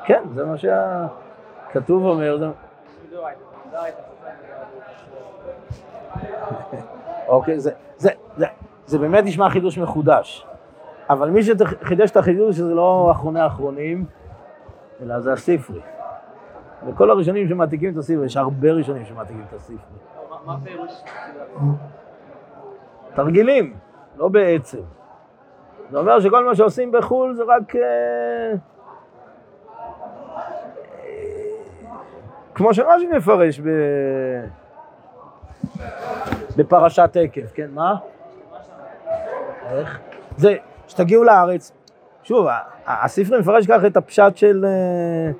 כן, 0.04 0.22
זה 0.34 0.44
מה 0.44 0.54
שהכתוב 0.58 2.04
אומר. 2.04 2.50
אוקיי, 7.28 7.60
זה, 7.60 7.70
זה, 7.96 8.10
זה, 8.36 8.46
זה 8.86 8.98
באמת 8.98 9.24
נשמע 9.24 9.50
חידוש 9.50 9.78
מחודש. 9.78 10.46
אבל 11.10 11.30
מי 11.30 11.42
שחידש 11.42 12.10
את 12.10 12.16
החידוש 12.16 12.56
זה 12.56 12.74
לא 12.74 13.08
אחרוני 13.10 13.40
האחרונים, 13.40 14.04
אלא 15.02 15.20
זה 15.20 15.32
הספרי. 15.32 15.80
וכל 16.86 17.10
הראשונים 17.10 17.48
שמעתיקים 17.48 17.92
את 17.92 17.96
הספרי, 17.96 18.26
יש 18.26 18.36
הרבה 18.36 18.72
ראשונים 18.72 19.04
שמעתיקים 19.04 19.44
את 19.48 19.52
הספרי. 19.52 19.76
מה 20.46 20.54
הפירוש? 20.54 20.92
תרגילים, 23.14 23.76
לא 24.16 24.28
בעצם. 24.28 24.80
זה 25.90 25.98
אומר 25.98 26.20
שכל 26.20 26.44
מה 26.44 26.54
שעושים 26.54 26.92
בחו"ל 26.92 27.34
זה 27.34 27.42
רק... 27.46 27.74
כמו 32.58 32.74
שרש"י 32.74 33.06
מפרש 33.16 33.60
ב... 33.60 33.68
בפרשת 36.56 37.16
עקב, 37.16 37.46
כן, 37.54 37.68
מה? 37.74 37.96
איך? 39.70 39.98
זה, 40.36 40.56
שתגיעו 40.88 41.24
לארץ, 41.24 41.72
שוב, 42.22 42.46
הספר 42.86 43.40
מפרש 43.40 43.66
ככה 43.66 43.86
את 43.86 43.96
הפשט 43.96 44.36
של 44.36 44.64
אה, 44.64 45.30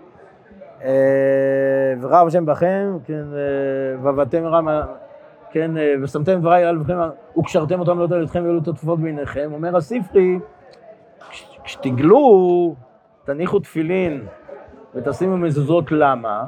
אה, 0.84 1.94
ורב 2.00 2.26
השם 2.26 2.46
בכם, 2.46 2.96
כן, 3.04 3.24
אה, 3.34 4.02
ועבדתם 4.02 4.44
רם, 4.46 4.68
כן, 5.50 5.70
ושמתם 6.02 6.40
דבריי 6.40 6.64
על 6.64 6.74
לבכם 6.74 6.98
וקשרתם 7.38 7.80
אותם 7.80 7.98
לעוד 7.98 8.12
על 8.12 8.22
ידכם 8.22 8.42
והעלו 8.44 8.58
את 8.58 8.68
התפופות 8.68 9.00
בעיניכם, 9.00 9.50
אומר 9.52 9.76
הספרי, 9.76 10.38
כשתגלו, 11.64 12.74
תניחו 13.24 13.58
תפילין 13.58 14.26
ותשימו 14.94 15.36
מזוזות, 15.36 15.92
למה? 15.92 16.44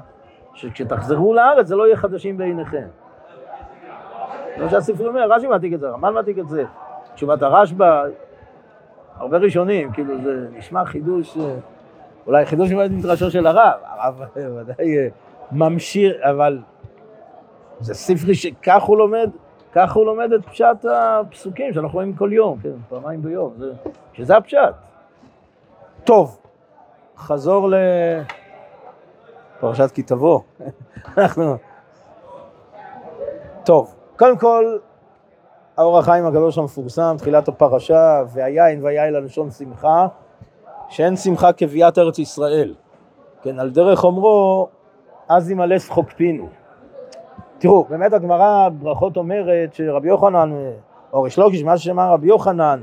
שכשתחזרו 0.55 1.35
לארץ 1.35 1.67
זה 1.67 1.77
לא 1.77 1.87
יהיה 1.87 1.97
חדשים 1.97 2.39
בעיניכם. 2.39 2.87
זה 4.57 4.65
מה 4.65 4.71
שהספר 4.71 5.09
אומר, 5.09 5.33
רש"י 5.33 5.47
מעתיק 5.47 5.73
את 5.75 5.81
זה, 5.81 5.91
רמב"ן 5.91 6.15
מעתיק 6.15 6.39
את 6.39 6.49
זה. 6.49 6.65
תשובת 7.15 7.43
הרשב"א, 7.43 8.09
הרבה 9.17 9.39
ראשונים, 9.39 9.93
כאילו 9.93 10.23
זה 10.23 10.47
נשמע 10.53 10.85
חידוש, 10.85 11.39
אולי 12.27 12.47
חידוש 12.47 12.73
מדרשו 12.73 13.31
של 13.31 13.47
הרב, 13.47 13.79
הרב 13.85 14.21
ודאי 14.57 14.99
אה, 14.99 15.09
ממשיך, 15.53 16.13
אבל 16.21 16.59
זה 17.81 17.95
ספרי 17.95 18.35
שכך 18.35 18.83
הוא 18.83 18.99
לומד, 18.99 19.31
כך 19.73 19.93
הוא 19.93 20.07
לומד 20.07 20.33
את 20.33 20.47
פשט 20.47 20.85
הפסוקים 20.91 21.73
שאנחנו 21.73 21.95
רואים 21.95 22.15
כל 22.15 22.33
יום, 22.33 22.59
כן, 22.63 22.71
פעמיים 22.89 23.23
ביום, 23.23 23.53
זה, 23.59 23.73
שזה 24.13 24.37
הפשט. 24.37 24.75
טוב, 26.05 26.39
חזור 27.17 27.71
ל... 27.71 27.75
פרשת 29.61 29.91
כי 29.91 30.03
תבוא. 30.03 30.41
אנחנו... 31.19 31.57
טוב, 33.65 33.95
קודם 34.17 34.39
כל, 34.39 34.79
האור 35.77 35.99
החיים 35.99 36.27
הקדוש 36.27 36.59
המפורסם, 36.59 37.15
תחילת 37.19 37.49
הפרשה, 37.49 38.23
והיין 38.29 38.85
והיין 38.85 39.15
ללשון 39.15 39.51
שמחה, 39.51 40.07
שאין 40.89 41.17
שמחה 41.17 41.53
כביאת 41.53 41.99
ארץ 41.99 42.19
ישראל. 42.19 42.75
כן, 43.43 43.59
על 43.59 43.71
דרך 43.71 44.05
אומרו, 44.05 44.69
אז 45.29 45.51
ימלא 45.51 45.79
שחוק 45.79 46.11
פינו. 46.11 46.49
תראו, 47.59 47.85
באמת 47.85 48.13
הגמרא 48.13 48.69
ברכות 48.69 49.17
אומרת 49.17 49.75
שרבי 49.75 50.09
יוחנן, 50.09 50.53
או 51.13 51.23
ריש 51.23 51.39
לוקיש, 51.39 51.63
מה 51.63 51.79
שאמר 51.79 52.13
רבי 52.13 52.27
יוחנן, 52.27 52.81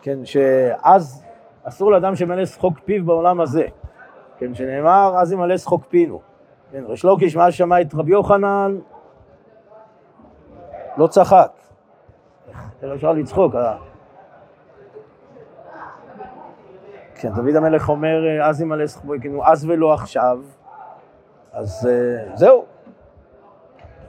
כן, 0.00 0.18
שאז 0.24 1.24
אסור 1.64 1.92
לאדם 1.92 2.16
שמלא 2.16 2.44
שחוק 2.44 2.78
פיו 2.84 3.04
בעולם 3.04 3.40
הזה. 3.40 3.66
כן, 4.38 4.54
שנאמר, 4.54 5.14
אז 5.18 5.32
ימלא 5.32 5.56
שחוק 5.56 5.84
פינו. 5.88 6.20
כן, 6.72 6.84
ריש 6.86 7.04
לוקיש, 7.04 7.36
מאז 7.36 7.52
שמע 7.52 7.80
את 7.80 7.94
רבי 7.94 8.12
יוחנן, 8.12 8.78
לא 10.96 11.06
צחק. 11.06 11.52
איך 12.82 12.92
אפשר 12.96 13.12
לצחוק? 13.12 13.54
כן, 17.14 17.28
דוד 17.28 17.56
המלך 17.56 17.88
אומר, 17.88 18.42
אז 18.42 18.60
ימלא 18.60 18.86
שכבו 18.86 19.14
יקנו, 19.14 19.46
אז 19.46 19.64
ולא 19.70 19.94
עכשיו, 19.94 20.38
אז 21.52 21.88
אה, 21.90 22.36
זהו. 22.36 22.64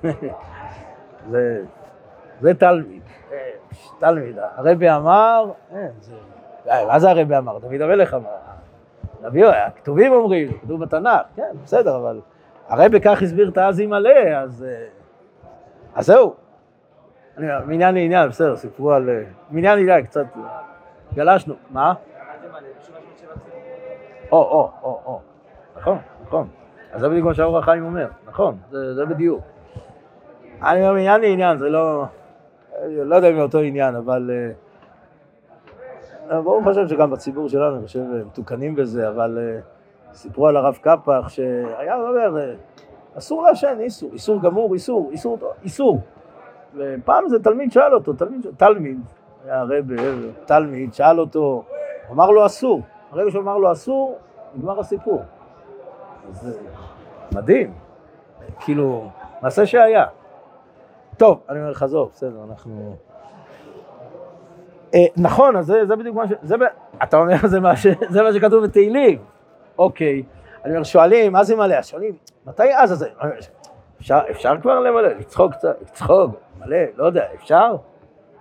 זה, 1.31 1.63
זה 2.41 2.53
תלמיד, 2.53 3.01
אה, 3.31 3.37
תלמיד. 3.99 4.37
הרבי 4.39 4.89
אמר, 4.89 5.51
אה, 5.73 6.85
מה 6.85 6.99
זה 6.99 7.09
הרבי 7.09 7.37
אמר? 7.37 7.59
דוד 7.59 7.81
המלך 7.81 8.13
אמר. 8.13 8.29
נביא, 9.21 9.45
הכתובים 9.47 10.13
אומרים, 10.13 10.47
כתוב 10.61 10.83
בתנ"ך, 10.83 11.21
כן, 11.35 11.51
בסדר, 11.63 11.95
אבל 11.95 12.19
הרבי 12.67 13.01
כך 13.01 13.21
הסביר 13.21 13.49
את 13.49 13.57
אז 13.57 13.79
ימלא, 13.79 14.09
אז, 14.37 14.65
אז 15.95 16.05
זהו. 16.05 16.33
מעניין 17.37 17.95
לעניין, 17.95 18.29
בסדר, 18.29 18.55
סיפרו 18.55 18.91
על... 18.91 19.09
מעניין 19.49 19.79
לעניין, 19.79 20.05
קצת 20.05 20.25
גלשנו. 21.13 21.53
מה? 21.69 21.93
או, 24.31 24.37
או, 24.37 24.71
או, 24.83 25.01
או. 25.05 25.19
נכון, 25.77 25.97
נכון. 26.23 26.47
אז 26.91 27.01
זה 27.01 27.09
בדיוק 27.09 27.25
מה 27.25 27.33
שהאור 27.33 27.57
החיים 27.57 27.85
אומר, 27.85 28.07
נכון, 28.27 28.57
זה, 28.71 28.95
זה 28.95 29.05
בדיוק. 29.05 29.41
אני 30.61 30.79
אומר, 30.79 30.93
מעניין 30.93 31.21
לעניין, 31.21 31.57
זה 31.57 31.69
לא... 31.69 32.05
לא 32.87 33.15
יודע 33.15 33.29
אם 33.29 33.35
זה 33.35 33.41
אותו 33.41 33.59
עניין, 33.59 33.95
אבל... 33.95 34.31
אה, 34.33 34.66
ברוך 36.29 36.67
השם 36.67 36.87
שגם 36.87 37.11
בציבור 37.11 37.49
שלנו, 37.49 37.77
אני 37.77 37.85
חושב, 37.85 38.03
מתוקנים 38.25 38.75
בזה, 38.75 39.09
אבל 39.09 39.37
אה, 39.41 39.59
סיפרו 40.13 40.47
על 40.47 40.57
הרב 40.57 40.77
קפח 40.81 41.29
שהיה 41.29 41.95
אומר, 41.95 42.37
אה, 42.39 42.53
אסור 43.17 43.43
לעשן, 43.43 43.77
איסור, 43.79 44.09
איסור 44.13 44.41
גמור, 44.41 44.73
איסור, 44.73 45.09
איסור, 45.11 45.37
איסור. 45.63 45.99
ופעם 46.75 47.25
איזה 47.25 47.43
תלמיד 47.43 47.71
שאל 47.71 47.93
אותו, 47.93 48.13
תלמיד, 48.13 48.47
תלמיד, 48.57 48.99
היה 49.45 49.59
הרב, 49.59 49.85
תלמיד, 50.45 50.93
שאל 50.93 51.19
אותו, 51.19 51.63
אמר 52.11 52.31
לו 52.31 52.45
אסור. 52.45 52.81
הרגע 53.11 53.31
שהוא 53.31 53.41
אמר 53.41 53.57
לו 53.57 53.71
אסור, 53.71 54.17
נגמר 54.55 54.79
הסיפור. 54.79 55.21
זה 56.31 56.59
מדהים, 57.35 57.73
כאילו, 58.59 59.09
מעשה 59.41 59.65
שהיה. 59.65 60.05
טוב, 61.17 61.41
אני 61.49 61.59
אומר 61.59 61.71
עזוב, 61.81 62.09
בסדר, 62.13 62.43
אנחנו... 62.49 62.95
אה, 64.97 65.05
נכון, 65.17 65.55
אז 65.55 65.65
זה, 65.65 65.95
בדיוק 65.95 66.15
מה 66.15 66.27
ש... 66.27 66.31
אתה 67.03 67.17
אומר, 67.17 67.35
זה 67.47 67.59
מה, 68.23 68.33
שכתוב 68.33 68.63
בתהילים. 68.63 69.19
אוקיי. 69.77 70.23
אני 70.65 70.73
אומר, 70.73 70.83
שואלים, 70.83 71.33
מה 71.33 71.43
זה 71.43 71.55
מלא? 71.55 71.81
שואלים, 71.81 72.13
מתי 72.45 72.75
אז 72.75 72.91
הזה? 72.91 73.09
אפשר, 73.99 74.19
אפשר 74.31 74.53
כבר 74.61 74.79
למלא? 74.79 75.07
לצחוק 75.07 75.53
קצת, 75.53 75.75
לצחוק, 75.81 76.31
מלא, 76.59 76.77
לא 76.95 77.05
יודע, 77.05 77.23
אפשר? 77.35 77.75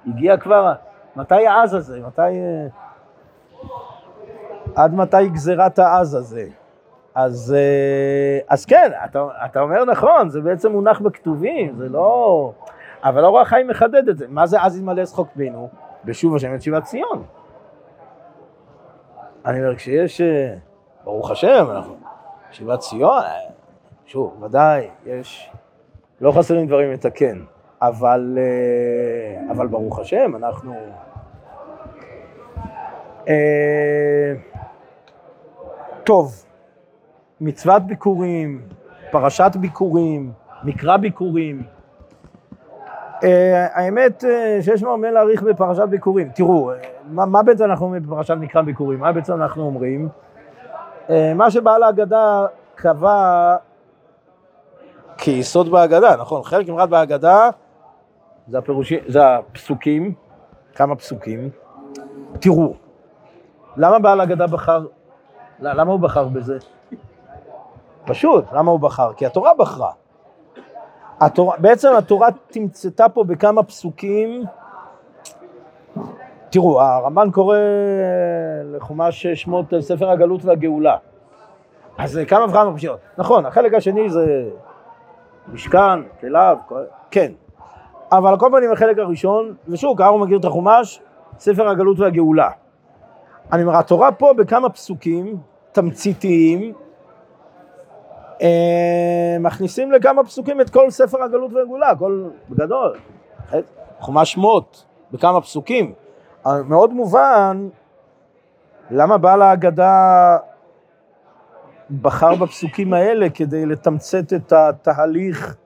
הגיע 0.06 0.36
כבר, 0.36 0.72
מתי 1.16 1.46
העז 1.46 1.74
הזה? 1.74 2.00
מתי... 2.06 2.22
אה, 2.22 2.66
עד 4.74 4.94
מתי 4.94 5.28
גזירת 5.28 5.78
העז 5.78 6.14
הזה? 6.14 6.44
אז, 7.14 7.54
אה, 7.58 8.38
אז 8.48 8.64
כן, 8.64 8.90
אתה, 9.04 9.26
אתה 9.44 9.60
אומר 9.60 9.84
נכון, 9.84 10.28
זה 10.28 10.40
בעצם 10.40 10.72
מונח 10.72 11.00
בכתובים, 11.00 11.74
זה 11.78 11.88
לא... 11.88 12.52
אבל 13.02 13.24
אור 13.24 13.40
החיים 13.40 13.68
מחדד 13.68 14.08
את 14.08 14.18
זה. 14.18 14.26
מה 14.28 14.46
זה 14.46 14.62
אז 14.62 14.78
ימלא 14.78 15.06
שחוק 15.06 15.28
בינו? 15.34 15.68
בשוב 16.06 16.36
השם 16.36 16.54
את 16.54 16.62
שיבת 16.62 16.84
ציון. 16.84 17.22
אני 19.46 19.58
אומר, 19.58 19.76
כשיש, 19.76 20.20
אה, 20.20 20.54
ברוך 21.04 21.30
השם, 21.30 21.66
אנחנו, 21.70 21.96
שיבת 22.50 22.78
ציון, 22.78 23.22
אה, 23.22 23.38
שוב, 24.06 24.42
ודאי, 24.42 24.88
יש, 25.06 25.50
לא 26.20 26.32
חסרים 26.32 26.66
דברים 26.66 26.92
לתקן, 26.92 27.44
אבל, 27.82 28.38
אבל 29.50 29.66
ברוך 29.66 29.98
השם, 29.98 30.32
אנחנו... 30.36 30.74
טוב, 36.04 36.44
מצוות 37.40 37.82
ביקורים, 37.82 38.62
פרשת 39.10 39.50
ביקורים, 39.60 40.32
מקרא 40.64 40.96
ביקורים. 40.96 41.75
Uh, 43.16 43.26
האמת 43.72 44.24
uh, 44.24 44.62
שיש 44.64 44.82
הרבה 44.82 45.10
להעריך 45.10 45.42
בפרשת 45.42 45.82
ביקורים. 45.90 46.28
תראו, 46.28 46.72
uh, 46.72 46.74
מה, 47.04 47.26
מה 47.26 47.42
בעצם 47.42 47.64
אנחנו 47.64 47.86
אומרים 47.86 48.02
בפרשת 48.02 48.34
מקרא 48.40 48.62
ביקורים? 48.62 49.00
מה 49.00 49.12
בעצם 49.12 49.32
אנחנו 49.32 49.62
אומרים? 49.62 50.08
מה 51.34 51.50
שבעל 51.50 51.82
ההגדה 51.82 52.46
קבע 52.74 53.56
כיסוד 55.16 55.70
בהגדה, 55.70 56.16
נכון? 56.16 56.42
חלק 56.42 56.68
נמרד 56.68 56.90
בהגדה 56.90 57.50
זה, 58.48 58.58
הפירושים, 58.58 58.98
זה 59.06 59.36
הפסוקים, 59.36 60.14
כמה 60.74 60.96
פסוקים. 60.96 61.50
תראו, 62.40 62.74
למה 63.76 63.98
בעל 63.98 64.20
ההגדה 64.20 64.46
בחר, 64.46 64.86
למה 65.60 65.92
הוא 65.92 66.00
בחר 66.00 66.28
בזה? 66.28 66.58
פשוט, 68.04 68.44
למה 68.52 68.70
הוא 68.70 68.80
בחר? 68.80 69.12
כי 69.12 69.26
התורה 69.26 69.54
בחרה. 69.54 69.92
התורה, 71.20 71.56
בעצם 71.58 71.88
התורה 71.98 72.28
תמצתה 72.50 73.08
פה 73.08 73.24
בכמה 73.24 73.62
פסוקים, 73.62 74.42
תראו, 76.50 76.82
הרמב"ן 76.82 77.30
קורא 77.30 77.58
לחומש 78.64 79.26
שמות 79.26 79.66
ספר 79.80 80.10
הגלות 80.10 80.44
והגאולה. 80.44 80.96
אז 81.98 82.20
כמה 82.28 82.44
וכמה 82.44 82.70
פרשיות. 82.70 82.98
נכון, 83.18 83.46
החלק 83.46 83.74
השני 83.74 84.10
זה 84.10 84.48
משכן, 85.52 86.02
כליו, 86.20 86.56
כן. 87.10 87.32
אבל 88.12 88.30
על 88.30 88.38
כל 88.38 88.48
פנים 88.52 88.72
החלק 88.72 88.98
הראשון, 88.98 89.54
ושוב, 89.68 89.98
ככה 89.98 90.08
הוא 90.08 90.20
מכיר 90.20 90.38
את 90.38 90.44
החומש, 90.44 91.00
ספר 91.38 91.68
הגלות 91.68 91.98
והגאולה. 91.98 92.50
אני 93.52 93.62
אומר, 93.62 93.76
התורה 93.76 94.12
פה 94.12 94.32
בכמה 94.36 94.70
פסוקים 94.70 95.36
תמציתיים, 95.72 96.72
מכניסים 99.40 99.92
לכמה 99.92 100.24
פסוקים 100.24 100.60
את 100.60 100.70
כל 100.70 100.90
ספר 100.90 101.22
הגלות 101.22 101.52
והגאולה, 101.52 101.90
הכל 101.90 102.28
בגדול, 102.50 102.98
חומש 104.00 104.32
שמות, 104.32 104.84
בכמה 105.12 105.40
פסוקים. 105.40 105.92
מאוד 106.64 106.92
מובן 106.92 107.68
למה 108.90 109.18
בעל 109.18 109.42
ההגדה 109.42 110.36
בחר 112.00 112.34
בפסוקים 112.34 112.92
האלה 112.92 113.30
כדי 113.30 113.66
לתמצת 113.66 114.32
את 114.32 114.52
התהליך, 114.52 115.56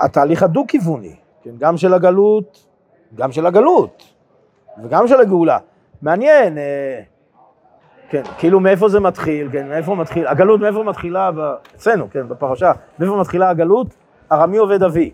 התהליך 0.00 0.42
הדו-כיווני, 0.42 1.16
כן, 1.42 1.50
גם 1.58 1.76
של 1.76 1.94
הגלות, 1.94 2.66
גם 3.14 3.32
של 3.32 3.46
הגלות 3.46 4.14
וגם 4.82 5.08
של 5.08 5.20
הגאולה. 5.20 5.58
מעניין, 6.02 6.58
אה, 6.58 7.00
כן, 8.10 8.22
כאילו 8.38 8.60
מאיפה 8.60 8.88
זה 8.88 9.00
מתחיל, 9.00 9.48
כן, 9.52 9.68
מאיפה 9.68 9.94
מתחיל, 9.94 10.26
הגלות 10.26 10.60
מאיפה 10.60 10.82
מתחילה, 10.82 11.30
אצלנו, 11.76 12.10
כן, 12.10 12.28
בפרשה, 12.28 12.72
מאיפה 12.98 13.16
מתחילה 13.16 13.50
הגלות? 13.50 13.86
ארמי 14.32 14.56
עובד 14.56 14.82
אבי. 14.82 15.12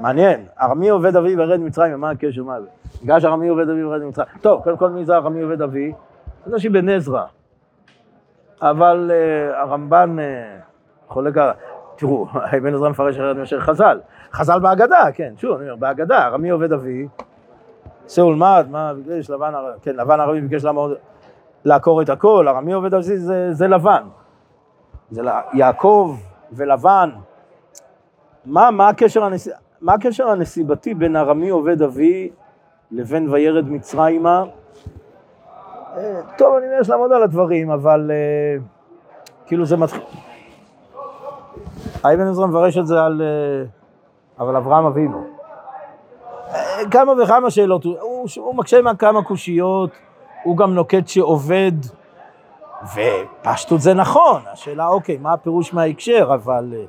מעניין, 0.00 0.46
ארמי 0.60 0.88
עובד 0.88 1.16
אבי 1.16 1.36
וירד 1.36 1.60
ממצרים, 1.60 2.00
מה 2.00 2.10
הקשר, 2.10 2.42
מה 2.42 2.60
זה? 2.60 2.66
בגלל 3.02 3.20
שארמי 3.20 3.48
עובד 3.48 3.68
אבי 3.68 3.84
וירד 3.84 4.02
ממצרים. 4.02 4.28
טוב, 4.40 4.62
קודם 4.62 4.76
כל 4.76 4.90
מי 4.90 5.04
זה 5.04 5.16
ארמי 5.16 5.42
עובד 5.42 5.62
אבי? 5.62 5.92
זה 6.46 6.58
שבן 6.58 6.88
עזרא. 6.88 7.24
אבל 8.62 9.10
uh, 9.10 9.56
הרמב"ן 9.56 10.16
uh, 10.18 11.12
חולק 11.12 11.38
על... 11.38 11.50
תראו, 11.96 12.26
אבן 12.58 12.74
עזרא 12.74 12.88
מפרש 12.88 13.16
אחרת 13.16 13.36
מאשר 13.36 13.60
חז"ל. 13.60 14.00
חז"ל 14.32 14.58
בהגדה, 14.58 15.02
כן, 15.14 15.32
שוב, 15.36 15.56
אני 15.56 15.70
אומר, 15.70 15.76
בהגדה, 15.76 16.26
ארמי 16.26 16.50
עובד 16.50 16.72
אבי, 16.72 17.08
שאול 18.08 18.34
מד, 18.34 18.66
מה 18.70 18.92
ביקש 18.94 19.30
לבן, 19.30 19.52
כן, 19.82 19.96
לבן 19.96 20.20
ערבי 20.20 20.40
ביקש 20.40 20.64
לעמוד 20.64 20.94
לעקור 21.64 22.02
את 22.02 22.08
הכל, 22.08 22.48
ארמי 22.48 22.72
עובד 22.72 22.94
על 22.94 23.02
זה, 23.02 23.18
זה, 23.18 23.52
זה 23.52 23.68
לבן. 23.68 24.02
זה 25.10 25.22
יעקב 25.52 26.16
ולבן. 26.52 27.10
מה, 28.44 28.70
מה, 28.70 28.88
הקשר 28.88 29.24
הנס... 29.24 29.48
מה 29.80 29.94
הקשר 29.94 30.28
הנסיבתי 30.28 30.94
בין 30.94 31.16
ארמי 31.16 31.48
עובד 31.48 31.82
אבי 31.82 32.30
לבין 32.90 33.28
וירד 33.28 33.68
מצרימה? 33.68 34.44
אה, 35.96 36.20
טוב, 36.38 36.54
אני 36.54 36.66
יש 36.80 36.88
לעמוד 36.88 37.12
על 37.12 37.22
הדברים, 37.22 37.70
אבל 37.70 38.10
אה, 38.10 38.62
כאילו 39.46 39.66
זה 39.66 39.76
מתחיל... 39.76 40.02
האבן 42.04 42.26
עזרא 42.26 42.46
מפרש 42.46 42.78
את 42.78 42.86
זה 42.86 43.02
על... 43.02 43.22
אה, 43.22 43.66
אבל 44.38 44.56
אברהם 44.56 44.84
אבינו. 44.84 45.24
כמה 46.90 47.12
וכמה 47.22 47.50
שאלות, 47.50 47.84
הוא, 47.84 48.26
הוא 48.36 48.54
מקשה 48.54 48.78
עם 48.78 48.96
כמה 48.96 49.22
קושיות. 49.22 49.90
הוא 50.44 50.56
גם 50.56 50.74
נוקט 50.74 51.08
שעובד, 51.08 51.72
ופשטות 52.84 53.80
זה 53.80 53.94
נכון, 53.94 54.40
השאלה 54.52 54.88
אוקיי, 54.88 55.16
מה 55.16 55.32
הפירוש 55.32 55.74
מההקשר, 55.74 56.30
אבל 56.34 56.72
אה, 56.76 56.84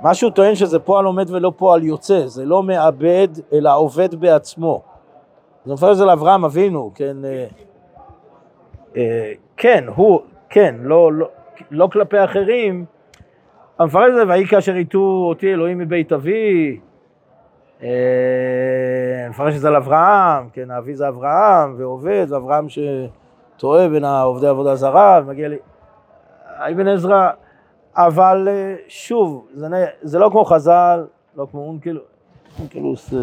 מה 0.00 0.14
שהוא 0.14 0.30
טוען 0.30 0.54
שזה 0.54 0.78
פועל 0.78 1.04
עומד 1.04 1.30
ולא 1.30 1.52
פועל 1.56 1.84
יוצא, 1.84 2.26
זה 2.26 2.44
לא 2.44 2.62
מאבד, 2.62 3.28
אלא 3.52 3.76
עובד 3.76 4.14
בעצמו. 4.14 4.82
זה 5.64 5.72
מפרש 5.72 5.96
זה 5.96 6.04
לאברהם 6.04 6.44
אבינו, 6.44 6.92
כן, 6.94 7.16
אה, 7.24 7.46
אה, 8.96 9.32
כן, 9.56 9.84
הוא, 9.94 10.20
כן, 10.48 10.74
לא, 10.80 11.12
לא, 11.12 11.28
לא 11.70 11.88
כלפי 11.92 12.24
אחרים, 12.24 12.84
המפרש 13.78 14.12
זה, 14.14 14.22
ויהי 14.28 14.46
כאשר 14.46 14.76
יטו 14.76 15.24
אותי 15.28 15.52
אלוהים 15.52 15.78
מבית 15.78 16.12
אבי, 16.12 16.80
מפרש 19.30 19.54
את 19.54 19.60
זה 19.60 19.68
על 19.68 19.76
אברהם, 19.76 20.48
כן, 20.52 20.70
האבי 20.70 20.94
זה 20.94 21.08
אברהם, 21.08 21.74
ועובד, 21.78 22.26
ואברהם 22.28 22.66
שטועה 22.68 23.88
בין 23.88 24.04
עובדי 24.04 24.46
עבודה 24.46 24.74
זרה, 24.74 25.20
ומגיע 25.24 25.48
לי... 25.48 25.56
אבן 26.58 26.88
עזרא, 26.88 27.30
אבל 27.96 28.48
אה, 28.50 28.74
שוב, 28.88 29.46
זה, 29.54 29.68
זה 30.02 30.18
לא 30.18 30.28
כמו 30.32 30.44
חז"ל, 30.44 31.06
לא 31.36 31.46
כמו 31.50 31.60
אונקלוס, 31.60 32.02
אונקלוס, 32.60 33.14
אה, 33.14 33.18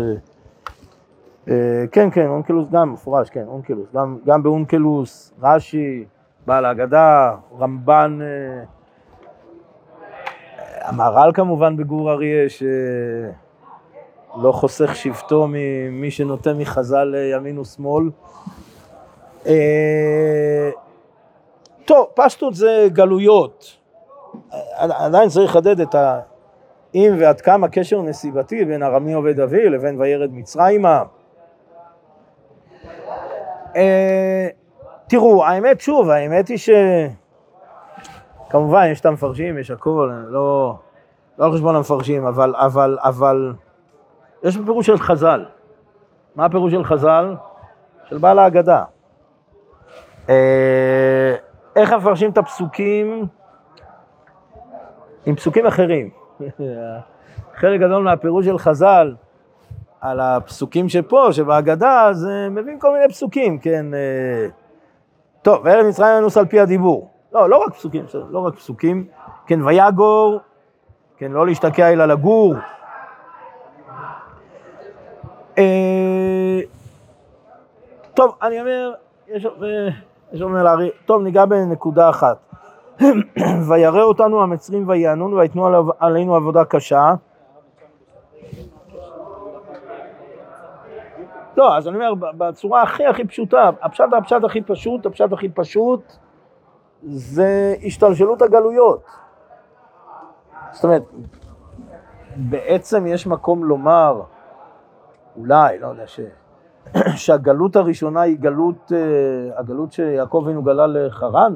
אה, 1.49 1.85
כן, 1.91 2.09
כן, 2.11 2.27
אונקלוס 2.27 2.69
גם 2.69 2.93
מפורש, 2.93 3.29
כן, 3.29 3.43
אונקלוס, 3.47 3.87
גם, 3.93 4.17
גם 4.25 4.43
באונקלוס, 4.43 5.33
רש"י, 5.41 6.05
בעל 6.45 6.65
ההגדה, 6.65 7.35
רמב"ן, 7.59 8.19
אה, 8.21 8.63
המהר"ל 10.81 11.31
כמובן 11.33 11.77
בגור 11.77 12.11
אריה, 12.11 12.49
שלא 14.35 14.51
חוסך 14.51 14.95
שבטו 14.95 15.47
ממי 15.49 16.11
שנוטה 16.11 16.53
מחז"ל 16.53 17.15
ימין 17.33 17.59
ושמאל. 17.59 18.09
אה, 19.45 20.69
טוב, 21.85 22.07
פשטות 22.13 22.55
זה 22.55 22.87
גלויות. 22.93 23.77
עדיין 24.77 25.29
צריך 25.29 25.49
לחדד 25.51 25.79
את 25.79 25.95
האם 25.95 27.15
ועד 27.19 27.41
כמה 27.41 27.67
קשר 27.67 28.01
נסיבתי 28.01 28.65
בין 28.65 28.83
ארמי 28.83 29.13
עובד 29.13 29.39
אבי 29.39 29.69
לבין 29.69 30.01
וירד 30.01 30.33
מצרימה. 30.33 31.03
אה, 33.75 34.47
תראו, 35.07 35.45
האמת, 35.45 35.81
שוב, 35.81 36.09
האמת 36.09 36.47
היא 36.47 36.57
ש... 36.57 36.69
כמובן, 38.49 38.87
יש 38.91 38.99
את 38.99 39.05
המפרשים, 39.05 39.57
יש 39.57 39.71
הכל, 39.71 40.11
לא, 40.27 40.75
לא 41.37 41.45
על 41.45 41.53
חשבון 41.53 41.75
המפרשים, 41.75 42.25
אבל, 42.25 42.55
אבל, 42.55 42.97
אבל, 43.01 43.53
יש 44.43 44.57
פירוש 44.65 44.85
של 44.85 44.97
חז"ל. 44.97 45.45
מה 46.35 46.45
הפירוש 46.45 46.73
של 46.73 46.83
חז"ל? 46.83 47.35
של 48.09 48.17
בעל 48.17 48.39
ההגדה. 48.39 48.83
אה, 50.29 51.35
איך 51.75 51.93
מפרשים 51.93 52.31
את 52.31 52.37
הפסוקים 52.37 53.27
עם 55.25 55.35
פסוקים 55.35 55.65
אחרים? 55.65 56.09
חלק 57.59 57.79
גדול 57.79 58.03
מהפירוש 58.03 58.45
של 58.45 58.57
חז"ל 58.57 59.15
על 60.01 60.19
הפסוקים 60.19 60.89
שפה, 60.89 61.27
שבהגדה, 61.31 62.05
אז 62.05 62.27
מביאים 62.51 62.79
כל 62.79 62.93
מיני 62.93 63.09
פסוקים, 63.09 63.59
כן. 63.59 63.85
אה, 63.93 64.47
טוב, 65.41 65.61
וארץ 65.63 65.85
מצרים 65.85 66.17
ינוס 66.17 66.37
על 66.37 66.45
פי 66.45 66.59
הדיבור. 66.59 67.09
לא, 67.33 67.49
לא 67.49 67.57
רק 67.57 67.73
פסוקים, 67.73 68.05
לא 68.29 68.39
רק 68.39 68.55
פסוקים. 68.55 69.07
כן, 69.45 69.61
ויגור, 69.61 70.39
כן, 71.17 71.31
לא 71.31 71.45
להשתקע 71.47 71.93
אלא 71.93 72.05
לגור. 72.05 72.55
אה, 75.59 76.59
טוב, 78.13 78.35
אני 78.41 78.61
אומר, 78.61 78.93
יש 79.27 79.47
יש 80.31 80.41
אומר 80.41 80.63
לארי, 80.63 80.89
טוב, 81.05 81.21
ניגע 81.21 81.45
בנקודה 81.45 82.09
אחת. 82.09 82.37
וירא 83.69 84.03
אותנו 84.03 84.41
המצרים 84.41 84.89
ויענון 84.89 85.33
ויתנו 85.33 85.91
עלינו 85.99 86.35
עבודה 86.35 86.65
קשה. 86.65 87.13
לא, 91.57 91.77
אז 91.77 91.87
אני 91.87 91.95
אומר, 91.95 92.13
בצורה 92.37 92.81
הכי 92.81 93.05
הכי 93.05 93.27
פשוטה, 93.27 93.69
הפשט 93.81 94.05
הפשט 94.17 94.43
הכי 94.43 94.61
פשוט, 94.61 95.05
הפשט 95.05 95.33
הכי 95.33 95.49
פשוט, 95.49 96.13
זה 97.03 97.75
השתלשלות 97.85 98.41
הגלויות. 98.41 99.03
זאת 100.71 100.83
אומרת, 100.83 101.03
בעצם 102.35 103.07
יש 103.07 103.27
מקום 103.27 103.63
לומר, 103.63 104.21
אולי, 105.37 105.79
לא 105.79 105.87
יודע, 105.87 106.07
ש... 106.07 106.19
שהגלות 107.23 107.75
הראשונה 107.75 108.21
היא 108.21 108.37
גלות, 108.39 108.91
אה, 108.95 109.59
הגלות 109.59 109.93
שיעקב 109.93 110.43
אבינו 110.45 110.63
גלה 110.63 110.87
לחרן, 110.87 111.55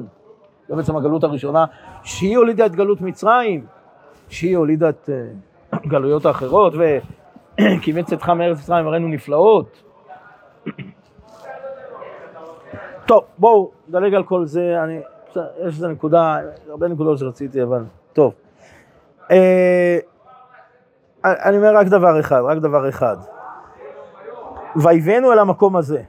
זו 0.68 0.76
בעצם 0.76 0.96
הגלות 0.96 1.24
הראשונה, 1.24 1.64
שהיא 2.02 2.36
הולידה 2.36 2.66
את 2.66 2.74
גלות 2.74 3.00
מצרים, 3.00 3.66
שהיא 4.28 4.56
הולידה 4.56 4.88
את 4.88 5.10
אה, 5.12 5.78
גלויות 5.92 6.26
האחרות, 6.26 6.74
וקימץ 7.60 8.12
אתך 8.12 8.28
מארץ 8.28 8.58
מצרים 8.58 8.86
הראינו 8.86 9.08
נפלאות. 9.08 9.82
טוב, 13.06 13.24
בואו 13.38 13.70
נדלג 13.88 14.14
על 14.14 14.24
כל 14.24 14.46
זה, 14.46 14.82
אני, 14.84 15.00
יש 15.36 15.44
איזה 15.58 15.88
נקודה, 15.88 16.38
הרבה 16.68 16.88
נקודות 16.88 17.18
שרציתי, 17.18 17.62
אבל 17.62 17.84
טוב. 18.12 18.34
אה, 19.30 19.98
אני 21.24 21.56
אומר 21.56 21.76
רק 21.76 21.86
דבר 21.86 22.20
אחד, 22.20 22.40
רק 22.44 22.58
דבר 22.58 22.88
אחד. 22.88 23.16
ויבאנו 24.76 25.32
אל 25.32 25.38
המקום 25.38 25.76
הזה. 25.76 26.02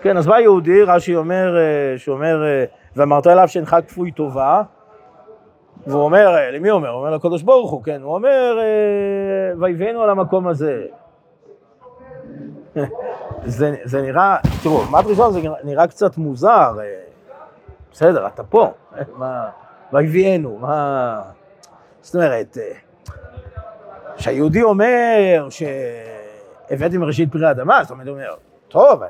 כן, 0.00 0.16
אז 0.16 0.26
בא 0.26 0.38
יהודי, 0.38 0.82
רש"י 0.82 1.16
אומר, 1.16 1.56
אה, 1.56 1.98
שאומר, 1.98 2.44
אה, 2.44 2.64
ואמרת 2.96 3.26
אליו 3.26 3.48
שאינך 3.48 3.76
כפוי 3.86 4.12
טובה, 4.12 4.62
והוא 5.86 6.02
אומר, 6.02 6.36
אה, 6.36 6.50
למי 6.50 6.70
אומר? 6.70 6.88
הוא 6.88 6.98
אומר 6.98 7.10
לקדוש 7.10 7.42
ברוך 7.42 7.70
הוא, 7.70 7.82
כן, 7.82 8.02
הוא 8.02 8.14
אומר, 8.14 8.58
ויבאנו 9.60 10.04
אל 10.04 10.10
המקום 10.10 10.48
הזה. 10.48 10.86
זה, 13.44 13.74
זה 13.84 14.02
נראה, 14.02 14.36
תראו, 14.62 14.84
מה 14.90 15.00
ראשון 15.00 15.32
זה 15.32 15.40
נראה 15.64 15.86
קצת 15.86 16.16
מוזר, 16.16 16.72
בסדר, 17.92 18.26
אתה 18.26 18.42
פה, 18.42 18.70
מה, 19.18 19.48
ויביאנו, 19.92 20.58
מה, 20.60 21.22
זאת 22.00 22.14
אומרת, 22.14 22.58
שהיהודי 24.16 24.62
אומר 24.62 25.46
ש... 25.50 25.62
הבאתי 26.70 26.98
מראשית 26.98 27.32
פרי 27.32 27.46
האדמה, 27.46 27.82
זאת 27.82 27.90
אומרת, 27.90 28.06
הוא 28.06 28.16
אומר, 28.16 28.34
טוב, 28.68 29.02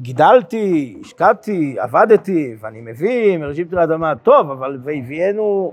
גידלתי, 0.00 0.98
השקעתי, 1.00 1.76
עבדתי, 1.78 2.56
ואני 2.60 2.80
מביא 2.80 3.38
מראשית 3.38 3.70
פרי 3.70 3.80
האדמה, 3.80 4.12
טוב, 4.16 4.50
אבל 4.50 4.78
והביאנו, 4.82 5.72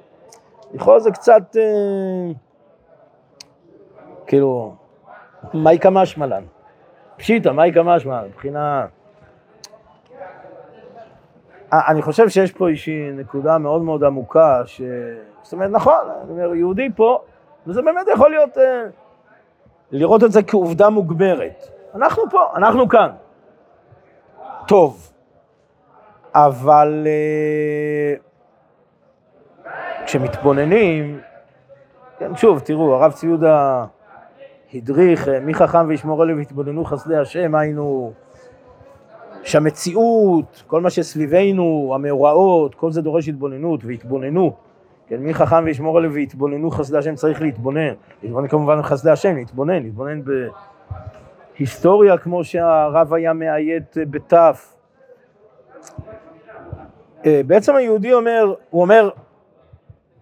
לכאורה 0.74 1.00
זה 1.00 1.12
קצת, 1.12 1.58
אה, 1.58 2.34
כאילו, 4.28 4.76
מהי 5.54 5.78
קמשמע 5.78 6.26
לנו? 6.26 6.48
פשיטא, 7.18 7.50
מהי 7.50 7.72
קמשמע, 7.72 8.22
מבחינה... 8.24 8.86
אה, 11.74 11.88
אני 11.88 12.02
חושב 12.02 12.30
שיש 12.30 12.52
פה 12.52 12.70
איזושהי 12.70 13.12
נקודה 13.12 13.58
מאוד 13.58 13.82
מאוד 13.82 14.04
עמוקה, 14.04 14.62
ש... 14.66 14.82
זאת 15.42 15.54
אומרת, 15.54 15.72
נכון, 15.72 16.06
אני 16.24 16.32
אומר, 16.32 16.56
יהודי 16.56 16.90
פה, 16.96 17.22
וזה 17.68 17.82
באמת 17.82 18.08
יכול 18.14 18.30
להיות... 18.30 18.58
אה, 18.58 18.84
לראות 19.94 20.24
את 20.24 20.32
זה 20.32 20.44
כעובדה 20.44 20.90
מוגברת. 20.90 21.68
אנחנו 21.96 22.24
פה, 22.30 22.40
אנחנו 22.56 22.90
כאן. 22.90 23.10
טוב, 24.68 25.12
אבל 26.34 27.08
uh, 29.66 29.68
כשמתבוננים, 30.06 31.20
כן, 32.20 32.36
שוב, 32.36 32.60
תראו, 32.60 32.96
הרב 32.96 33.12
צבי 33.12 33.28
יהודה 33.28 33.86
הדריך, 34.74 35.28
אה, 35.28 35.40
מי 35.40 35.54
חכם 35.54 35.86
וישמור 35.88 36.22
עליו 36.22 36.38
ויתבוננו 36.38 36.86
חסדי 36.86 37.18
השם, 37.18 37.56
היינו 37.56 38.14
שהמציאות, 39.44 40.64
כל 40.68 40.82
מה 40.82 40.90
שסביבנו, 40.90 41.92
המאורעות, 41.96 42.76
כל 42.76 42.92
זה 42.92 43.02
דורש 43.02 43.28
התבוננות 43.28 43.86
והתבוננו. 43.86 44.54
כן, 45.14 45.20
מי 45.20 45.34
חכם 45.34 45.64
וישמור 45.66 45.98
עליו 45.98 46.14
ויתבוננו 46.14 46.72
חסדי 46.72 46.98
השם 46.98 47.16
צריך 47.16 47.42
להתבונן. 47.42 47.94
להתבונן 48.24 48.48
כמובן 48.48 48.80
בחסדי 48.80 49.12
השם, 49.12 49.36
להתבונן, 49.36 49.84
להתבונן 49.84 50.22
בהיסטוריה 51.58 52.18
כמו 52.18 52.44
שהרב 52.44 53.14
היה 53.14 53.34
מאיית 53.34 53.96
בתף. 54.10 54.76
אה, 57.26 57.42
בעצם 57.48 57.76
היהודי 57.76 58.14
אומר, 58.14 58.54
הוא 58.70 58.82
אומר, 58.82 59.10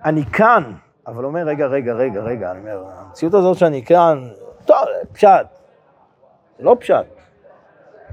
אני 0.06 0.26
כאן, 0.26 0.64
אבל 1.08 1.26
אומר, 1.26 1.44
רגע, 1.44 1.66
רגע, 1.66 1.94
רגע, 1.94 2.22
רגע, 2.22 2.52
אני 2.52 2.60
אומר, 2.60 2.84
המציאות 2.98 3.34
הזאת 3.34 3.58
שאני 3.58 3.86
כאן, 3.86 4.28
טוב, 4.66 4.78
פשט. 5.14 5.48
לא 6.60 6.78
פשט. 6.80 7.06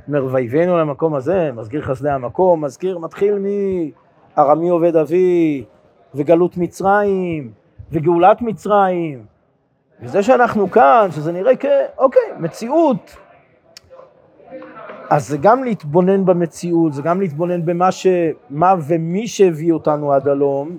אומר, 0.08 0.34
ויבאנו 0.34 0.78
למקום 0.78 1.14
הזה, 1.14 1.50
מזכיר 1.52 1.82
חסדי 1.82 2.10
המקום, 2.10 2.64
מזכיר, 2.64 2.98
מתחיל 2.98 3.38
מארמי 4.36 4.68
עובד 4.68 4.96
אבי, 4.96 5.64
וגלות 6.14 6.56
מצרים, 6.56 7.52
וגאולת 7.92 8.42
מצרים, 8.42 9.26
וזה 10.02 10.22
שאנחנו 10.22 10.70
כאן, 10.70 11.08
שזה 11.10 11.32
נראה 11.32 11.56
כאוקיי, 11.56 12.22
מציאות. 12.38 13.16
אז 15.10 15.28
זה 15.28 15.36
גם 15.38 15.64
להתבונן 15.64 16.24
במציאות, 16.24 16.92
זה 16.92 17.02
גם 17.02 17.20
להתבונן 17.20 17.64
במה 17.64 17.92
ש... 17.92 18.06
מה 18.50 18.74
ומי 18.88 19.26
שהביא 19.26 19.72
אותנו 19.72 20.12
עד 20.12 20.28
הלום, 20.28 20.78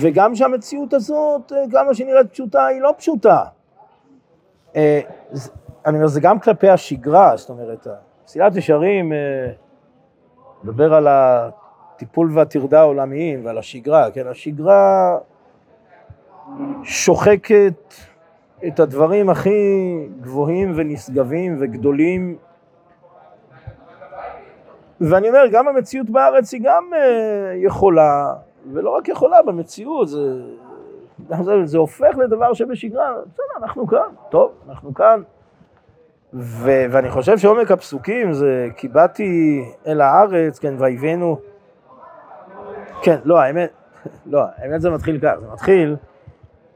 וגם 0.00 0.34
שהמציאות 0.34 0.92
הזאת, 0.92 1.52
כמה 1.72 1.94
שנראית 1.94 2.32
פשוטה, 2.32 2.66
היא 2.66 2.80
לא 2.80 2.94
פשוטה. 2.98 3.44
אה, 4.76 5.00
אני 5.86 5.96
אומר, 5.96 6.06
זה 6.06 6.20
גם 6.20 6.38
כלפי 6.38 6.68
השגרה, 6.68 7.36
זאת 7.36 7.50
אומרת, 7.50 7.86
מסילת 8.24 8.56
ישרים, 8.56 9.12
מדבר 10.64 10.94
על 10.94 11.06
הטיפול 12.02 12.30
והטרדה 12.32 12.80
העולמיים 12.80 13.44
ועל 13.44 13.58
השגרה, 13.58 14.10
כן, 14.10 14.26
השגרה 14.26 15.18
שוחקת 16.82 17.94
את 18.66 18.80
הדברים 18.80 19.30
הכי 19.30 19.50
גבוהים 20.20 20.72
ונשגבים 20.76 21.56
וגדולים. 21.60 22.36
ואני 25.00 25.28
אומר, 25.28 25.46
גם 25.52 25.68
המציאות 25.68 26.10
בארץ 26.10 26.52
היא 26.52 26.60
גם 26.64 26.84
אה, 26.94 27.52
יכולה, 27.56 28.34
ולא 28.72 28.90
רק 28.90 29.08
יכולה, 29.08 29.42
במציאות 29.42 30.08
זה, 30.08 30.42
זה, 31.42 31.52
זה 31.64 31.78
הופך 31.78 32.16
לדבר 32.18 32.52
שבשגרה, 32.52 33.14
בסדר, 33.32 33.62
אנחנו 33.62 33.86
כאן, 33.86 34.08
טוב, 34.30 34.52
אנחנו 34.68 34.94
כאן. 34.94 35.22
ו, 36.34 36.70
ואני 36.90 37.10
חושב 37.10 37.38
שעומק 37.38 37.70
הפסוקים 37.70 38.32
זה 38.32 38.68
כי 38.76 38.88
באתי 38.88 39.62
אל 39.86 40.00
הארץ, 40.00 40.58
כן, 40.58 40.74
ויבאנו, 40.78 41.51
כן, 43.02 43.16
לא, 43.24 43.40
האמת, 43.40 43.70
לא, 44.32 44.42
האמת 44.56 44.80
זה 44.80 44.90
מתחיל 44.90 45.18
כך, 45.22 45.34
זה 45.40 45.46
מתחיל, 45.52 45.96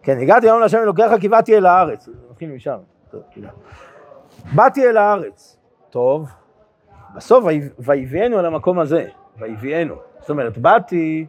כן, 0.02 0.18
הגעתי 0.18 0.46
היום 0.46 0.60
להשם 0.60 0.78
אלוקיך 0.78 1.12
כי 1.20 1.28
באתי 1.28 1.56
אל 1.56 1.66
הארץ, 1.66 2.06
זה 2.06 2.12
מתחיל 2.30 2.50
משם, 2.52 2.76
טוב, 3.10 3.22
באתי 4.54 4.88
אל 4.88 4.96
הארץ, 4.96 5.56
טוב, 5.90 6.28
בסוף 7.14 7.44
ויביאנו 7.78 8.40
אל 8.40 8.46
המקום 8.46 8.78
הזה, 8.78 9.06
ויביאנו, 9.38 9.94
זאת 10.20 10.30
אומרת, 10.30 10.58
באתי, 10.58 11.26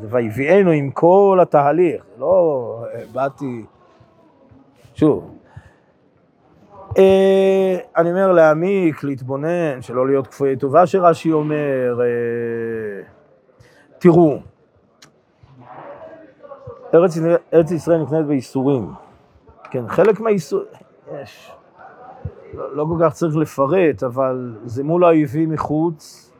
זה 0.00 0.06
ויביאנו 0.10 0.70
עם 0.70 0.90
כל 0.90 1.38
התהליך, 1.42 2.04
לא 2.18 2.84
באתי, 3.12 3.64
שוב, 4.94 5.34
אה, 6.98 7.76
אני 7.96 8.10
אומר 8.10 8.32
להעמיק, 8.32 9.04
להתבונן, 9.04 9.82
שלא 9.82 10.06
להיות 10.06 10.26
כפויי 10.26 10.56
טובה 10.56 10.86
שרש"י 10.86 11.32
אומר, 11.32 12.00
אה, 12.00 13.13
תראו, 14.04 14.38
ארץ, 16.94 17.18
ארץ 17.54 17.70
ישראל 17.70 18.02
נקנית 18.02 18.26
בייסורים, 18.26 18.92
כן, 19.70 19.88
חלק 19.88 20.20
מהייסורים, 20.20 20.66
יש, 21.22 21.52
לא, 22.54 22.76
לא 22.76 22.86
כל 22.88 23.04
כך 23.04 23.12
צריך 23.12 23.36
לפרט, 23.36 24.02
אבל 24.02 24.56
זה 24.64 24.84
מול 24.84 25.04
האויבים 25.04 25.50
מחוץ, 25.50 26.32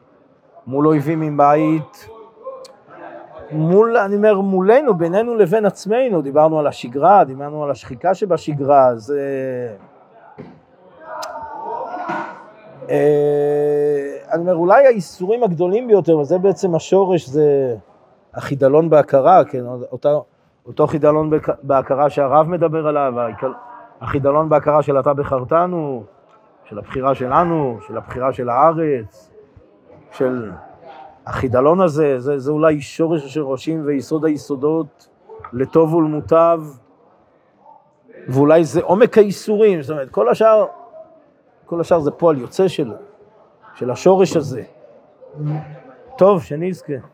מול 0.67 0.87
אויבים 0.87 1.21
מבית, 1.21 2.09
מול, 3.51 3.97
אני 3.97 4.17
אומר, 4.17 4.41
מולנו, 4.41 4.95
בינינו 4.95 5.35
לבין 5.35 5.67
עצמנו, 5.67 6.23
דיברנו 6.23 6.59
על 6.59 6.67
השגרה, 6.67 7.25
דיברנו 7.25 7.65
על 7.65 7.71
השחיקה 7.71 8.15
שבשגרה, 8.15 8.97
זה... 8.97 9.21
אה, 12.91 14.14
אני 14.35 14.43
אומר, 14.43 14.55
אולי 14.55 14.87
האיסורים 14.87 15.43
הגדולים 15.43 15.89
ביותר, 15.89 16.19
וזה 16.19 16.39
בעצם 16.39 16.75
השורש, 16.75 17.29
זה 17.29 17.77
החידלון 18.35 18.91
בהכרה, 18.91 19.45
כן, 19.45 19.65
אותו, 19.93 20.25
אותו 20.67 20.87
חידלון 20.87 21.31
בהכרה 21.63 22.11
שהרב 22.11 22.49
מדבר 22.49 22.87
עליו, 22.87 23.15
החידלון 24.01 24.49
בהכרה 24.49 24.83
של 24.83 25.01
אתה 25.01 25.15
בחרתנו, 25.15 26.05
של 26.65 26.79
הבחירה 26.79 27.15
שלנו, 27.15 27.79
של 27.87 27.97
הבחירה 27.97 28.33
של 28.33 28.49
הארץ, 28.49 29.31
של 30.11 30.51
החידלון 31.27 31.81
הזה, 31.81 32.19
זה, 32.19 32.39
זה 32.39 32.51
אולי 32.51 32.81
שורש 32.81 33.25
השורשים 33.25 33.83
ויסוד 33.87 34.25
היסודות 34.25 35.09
לטוב 35.53 35.95
ולמוטב, 35.95 36.61
ואולי 38.29 38.65
זה 38.65 38.81
עומק 38.83 39.19
האיסורים, 39.19 39.83
זאת 39.83 39.91
אומרת, 39.91 40.11
כל 40.11 40.29
השאר 40.29 40.67
כל 41.67 41.81
השאר 41.81 42.01
זה 42.01 42.11
פועל 42.11 42.39
יוצא 42.39 42.69
של, 42.69 42.93
של 43.75 43.91
השורש 43.91 44.37
הזה. 44.37 44.63
טוב, 46.19 46.43
שנזכה. 46.43 47.14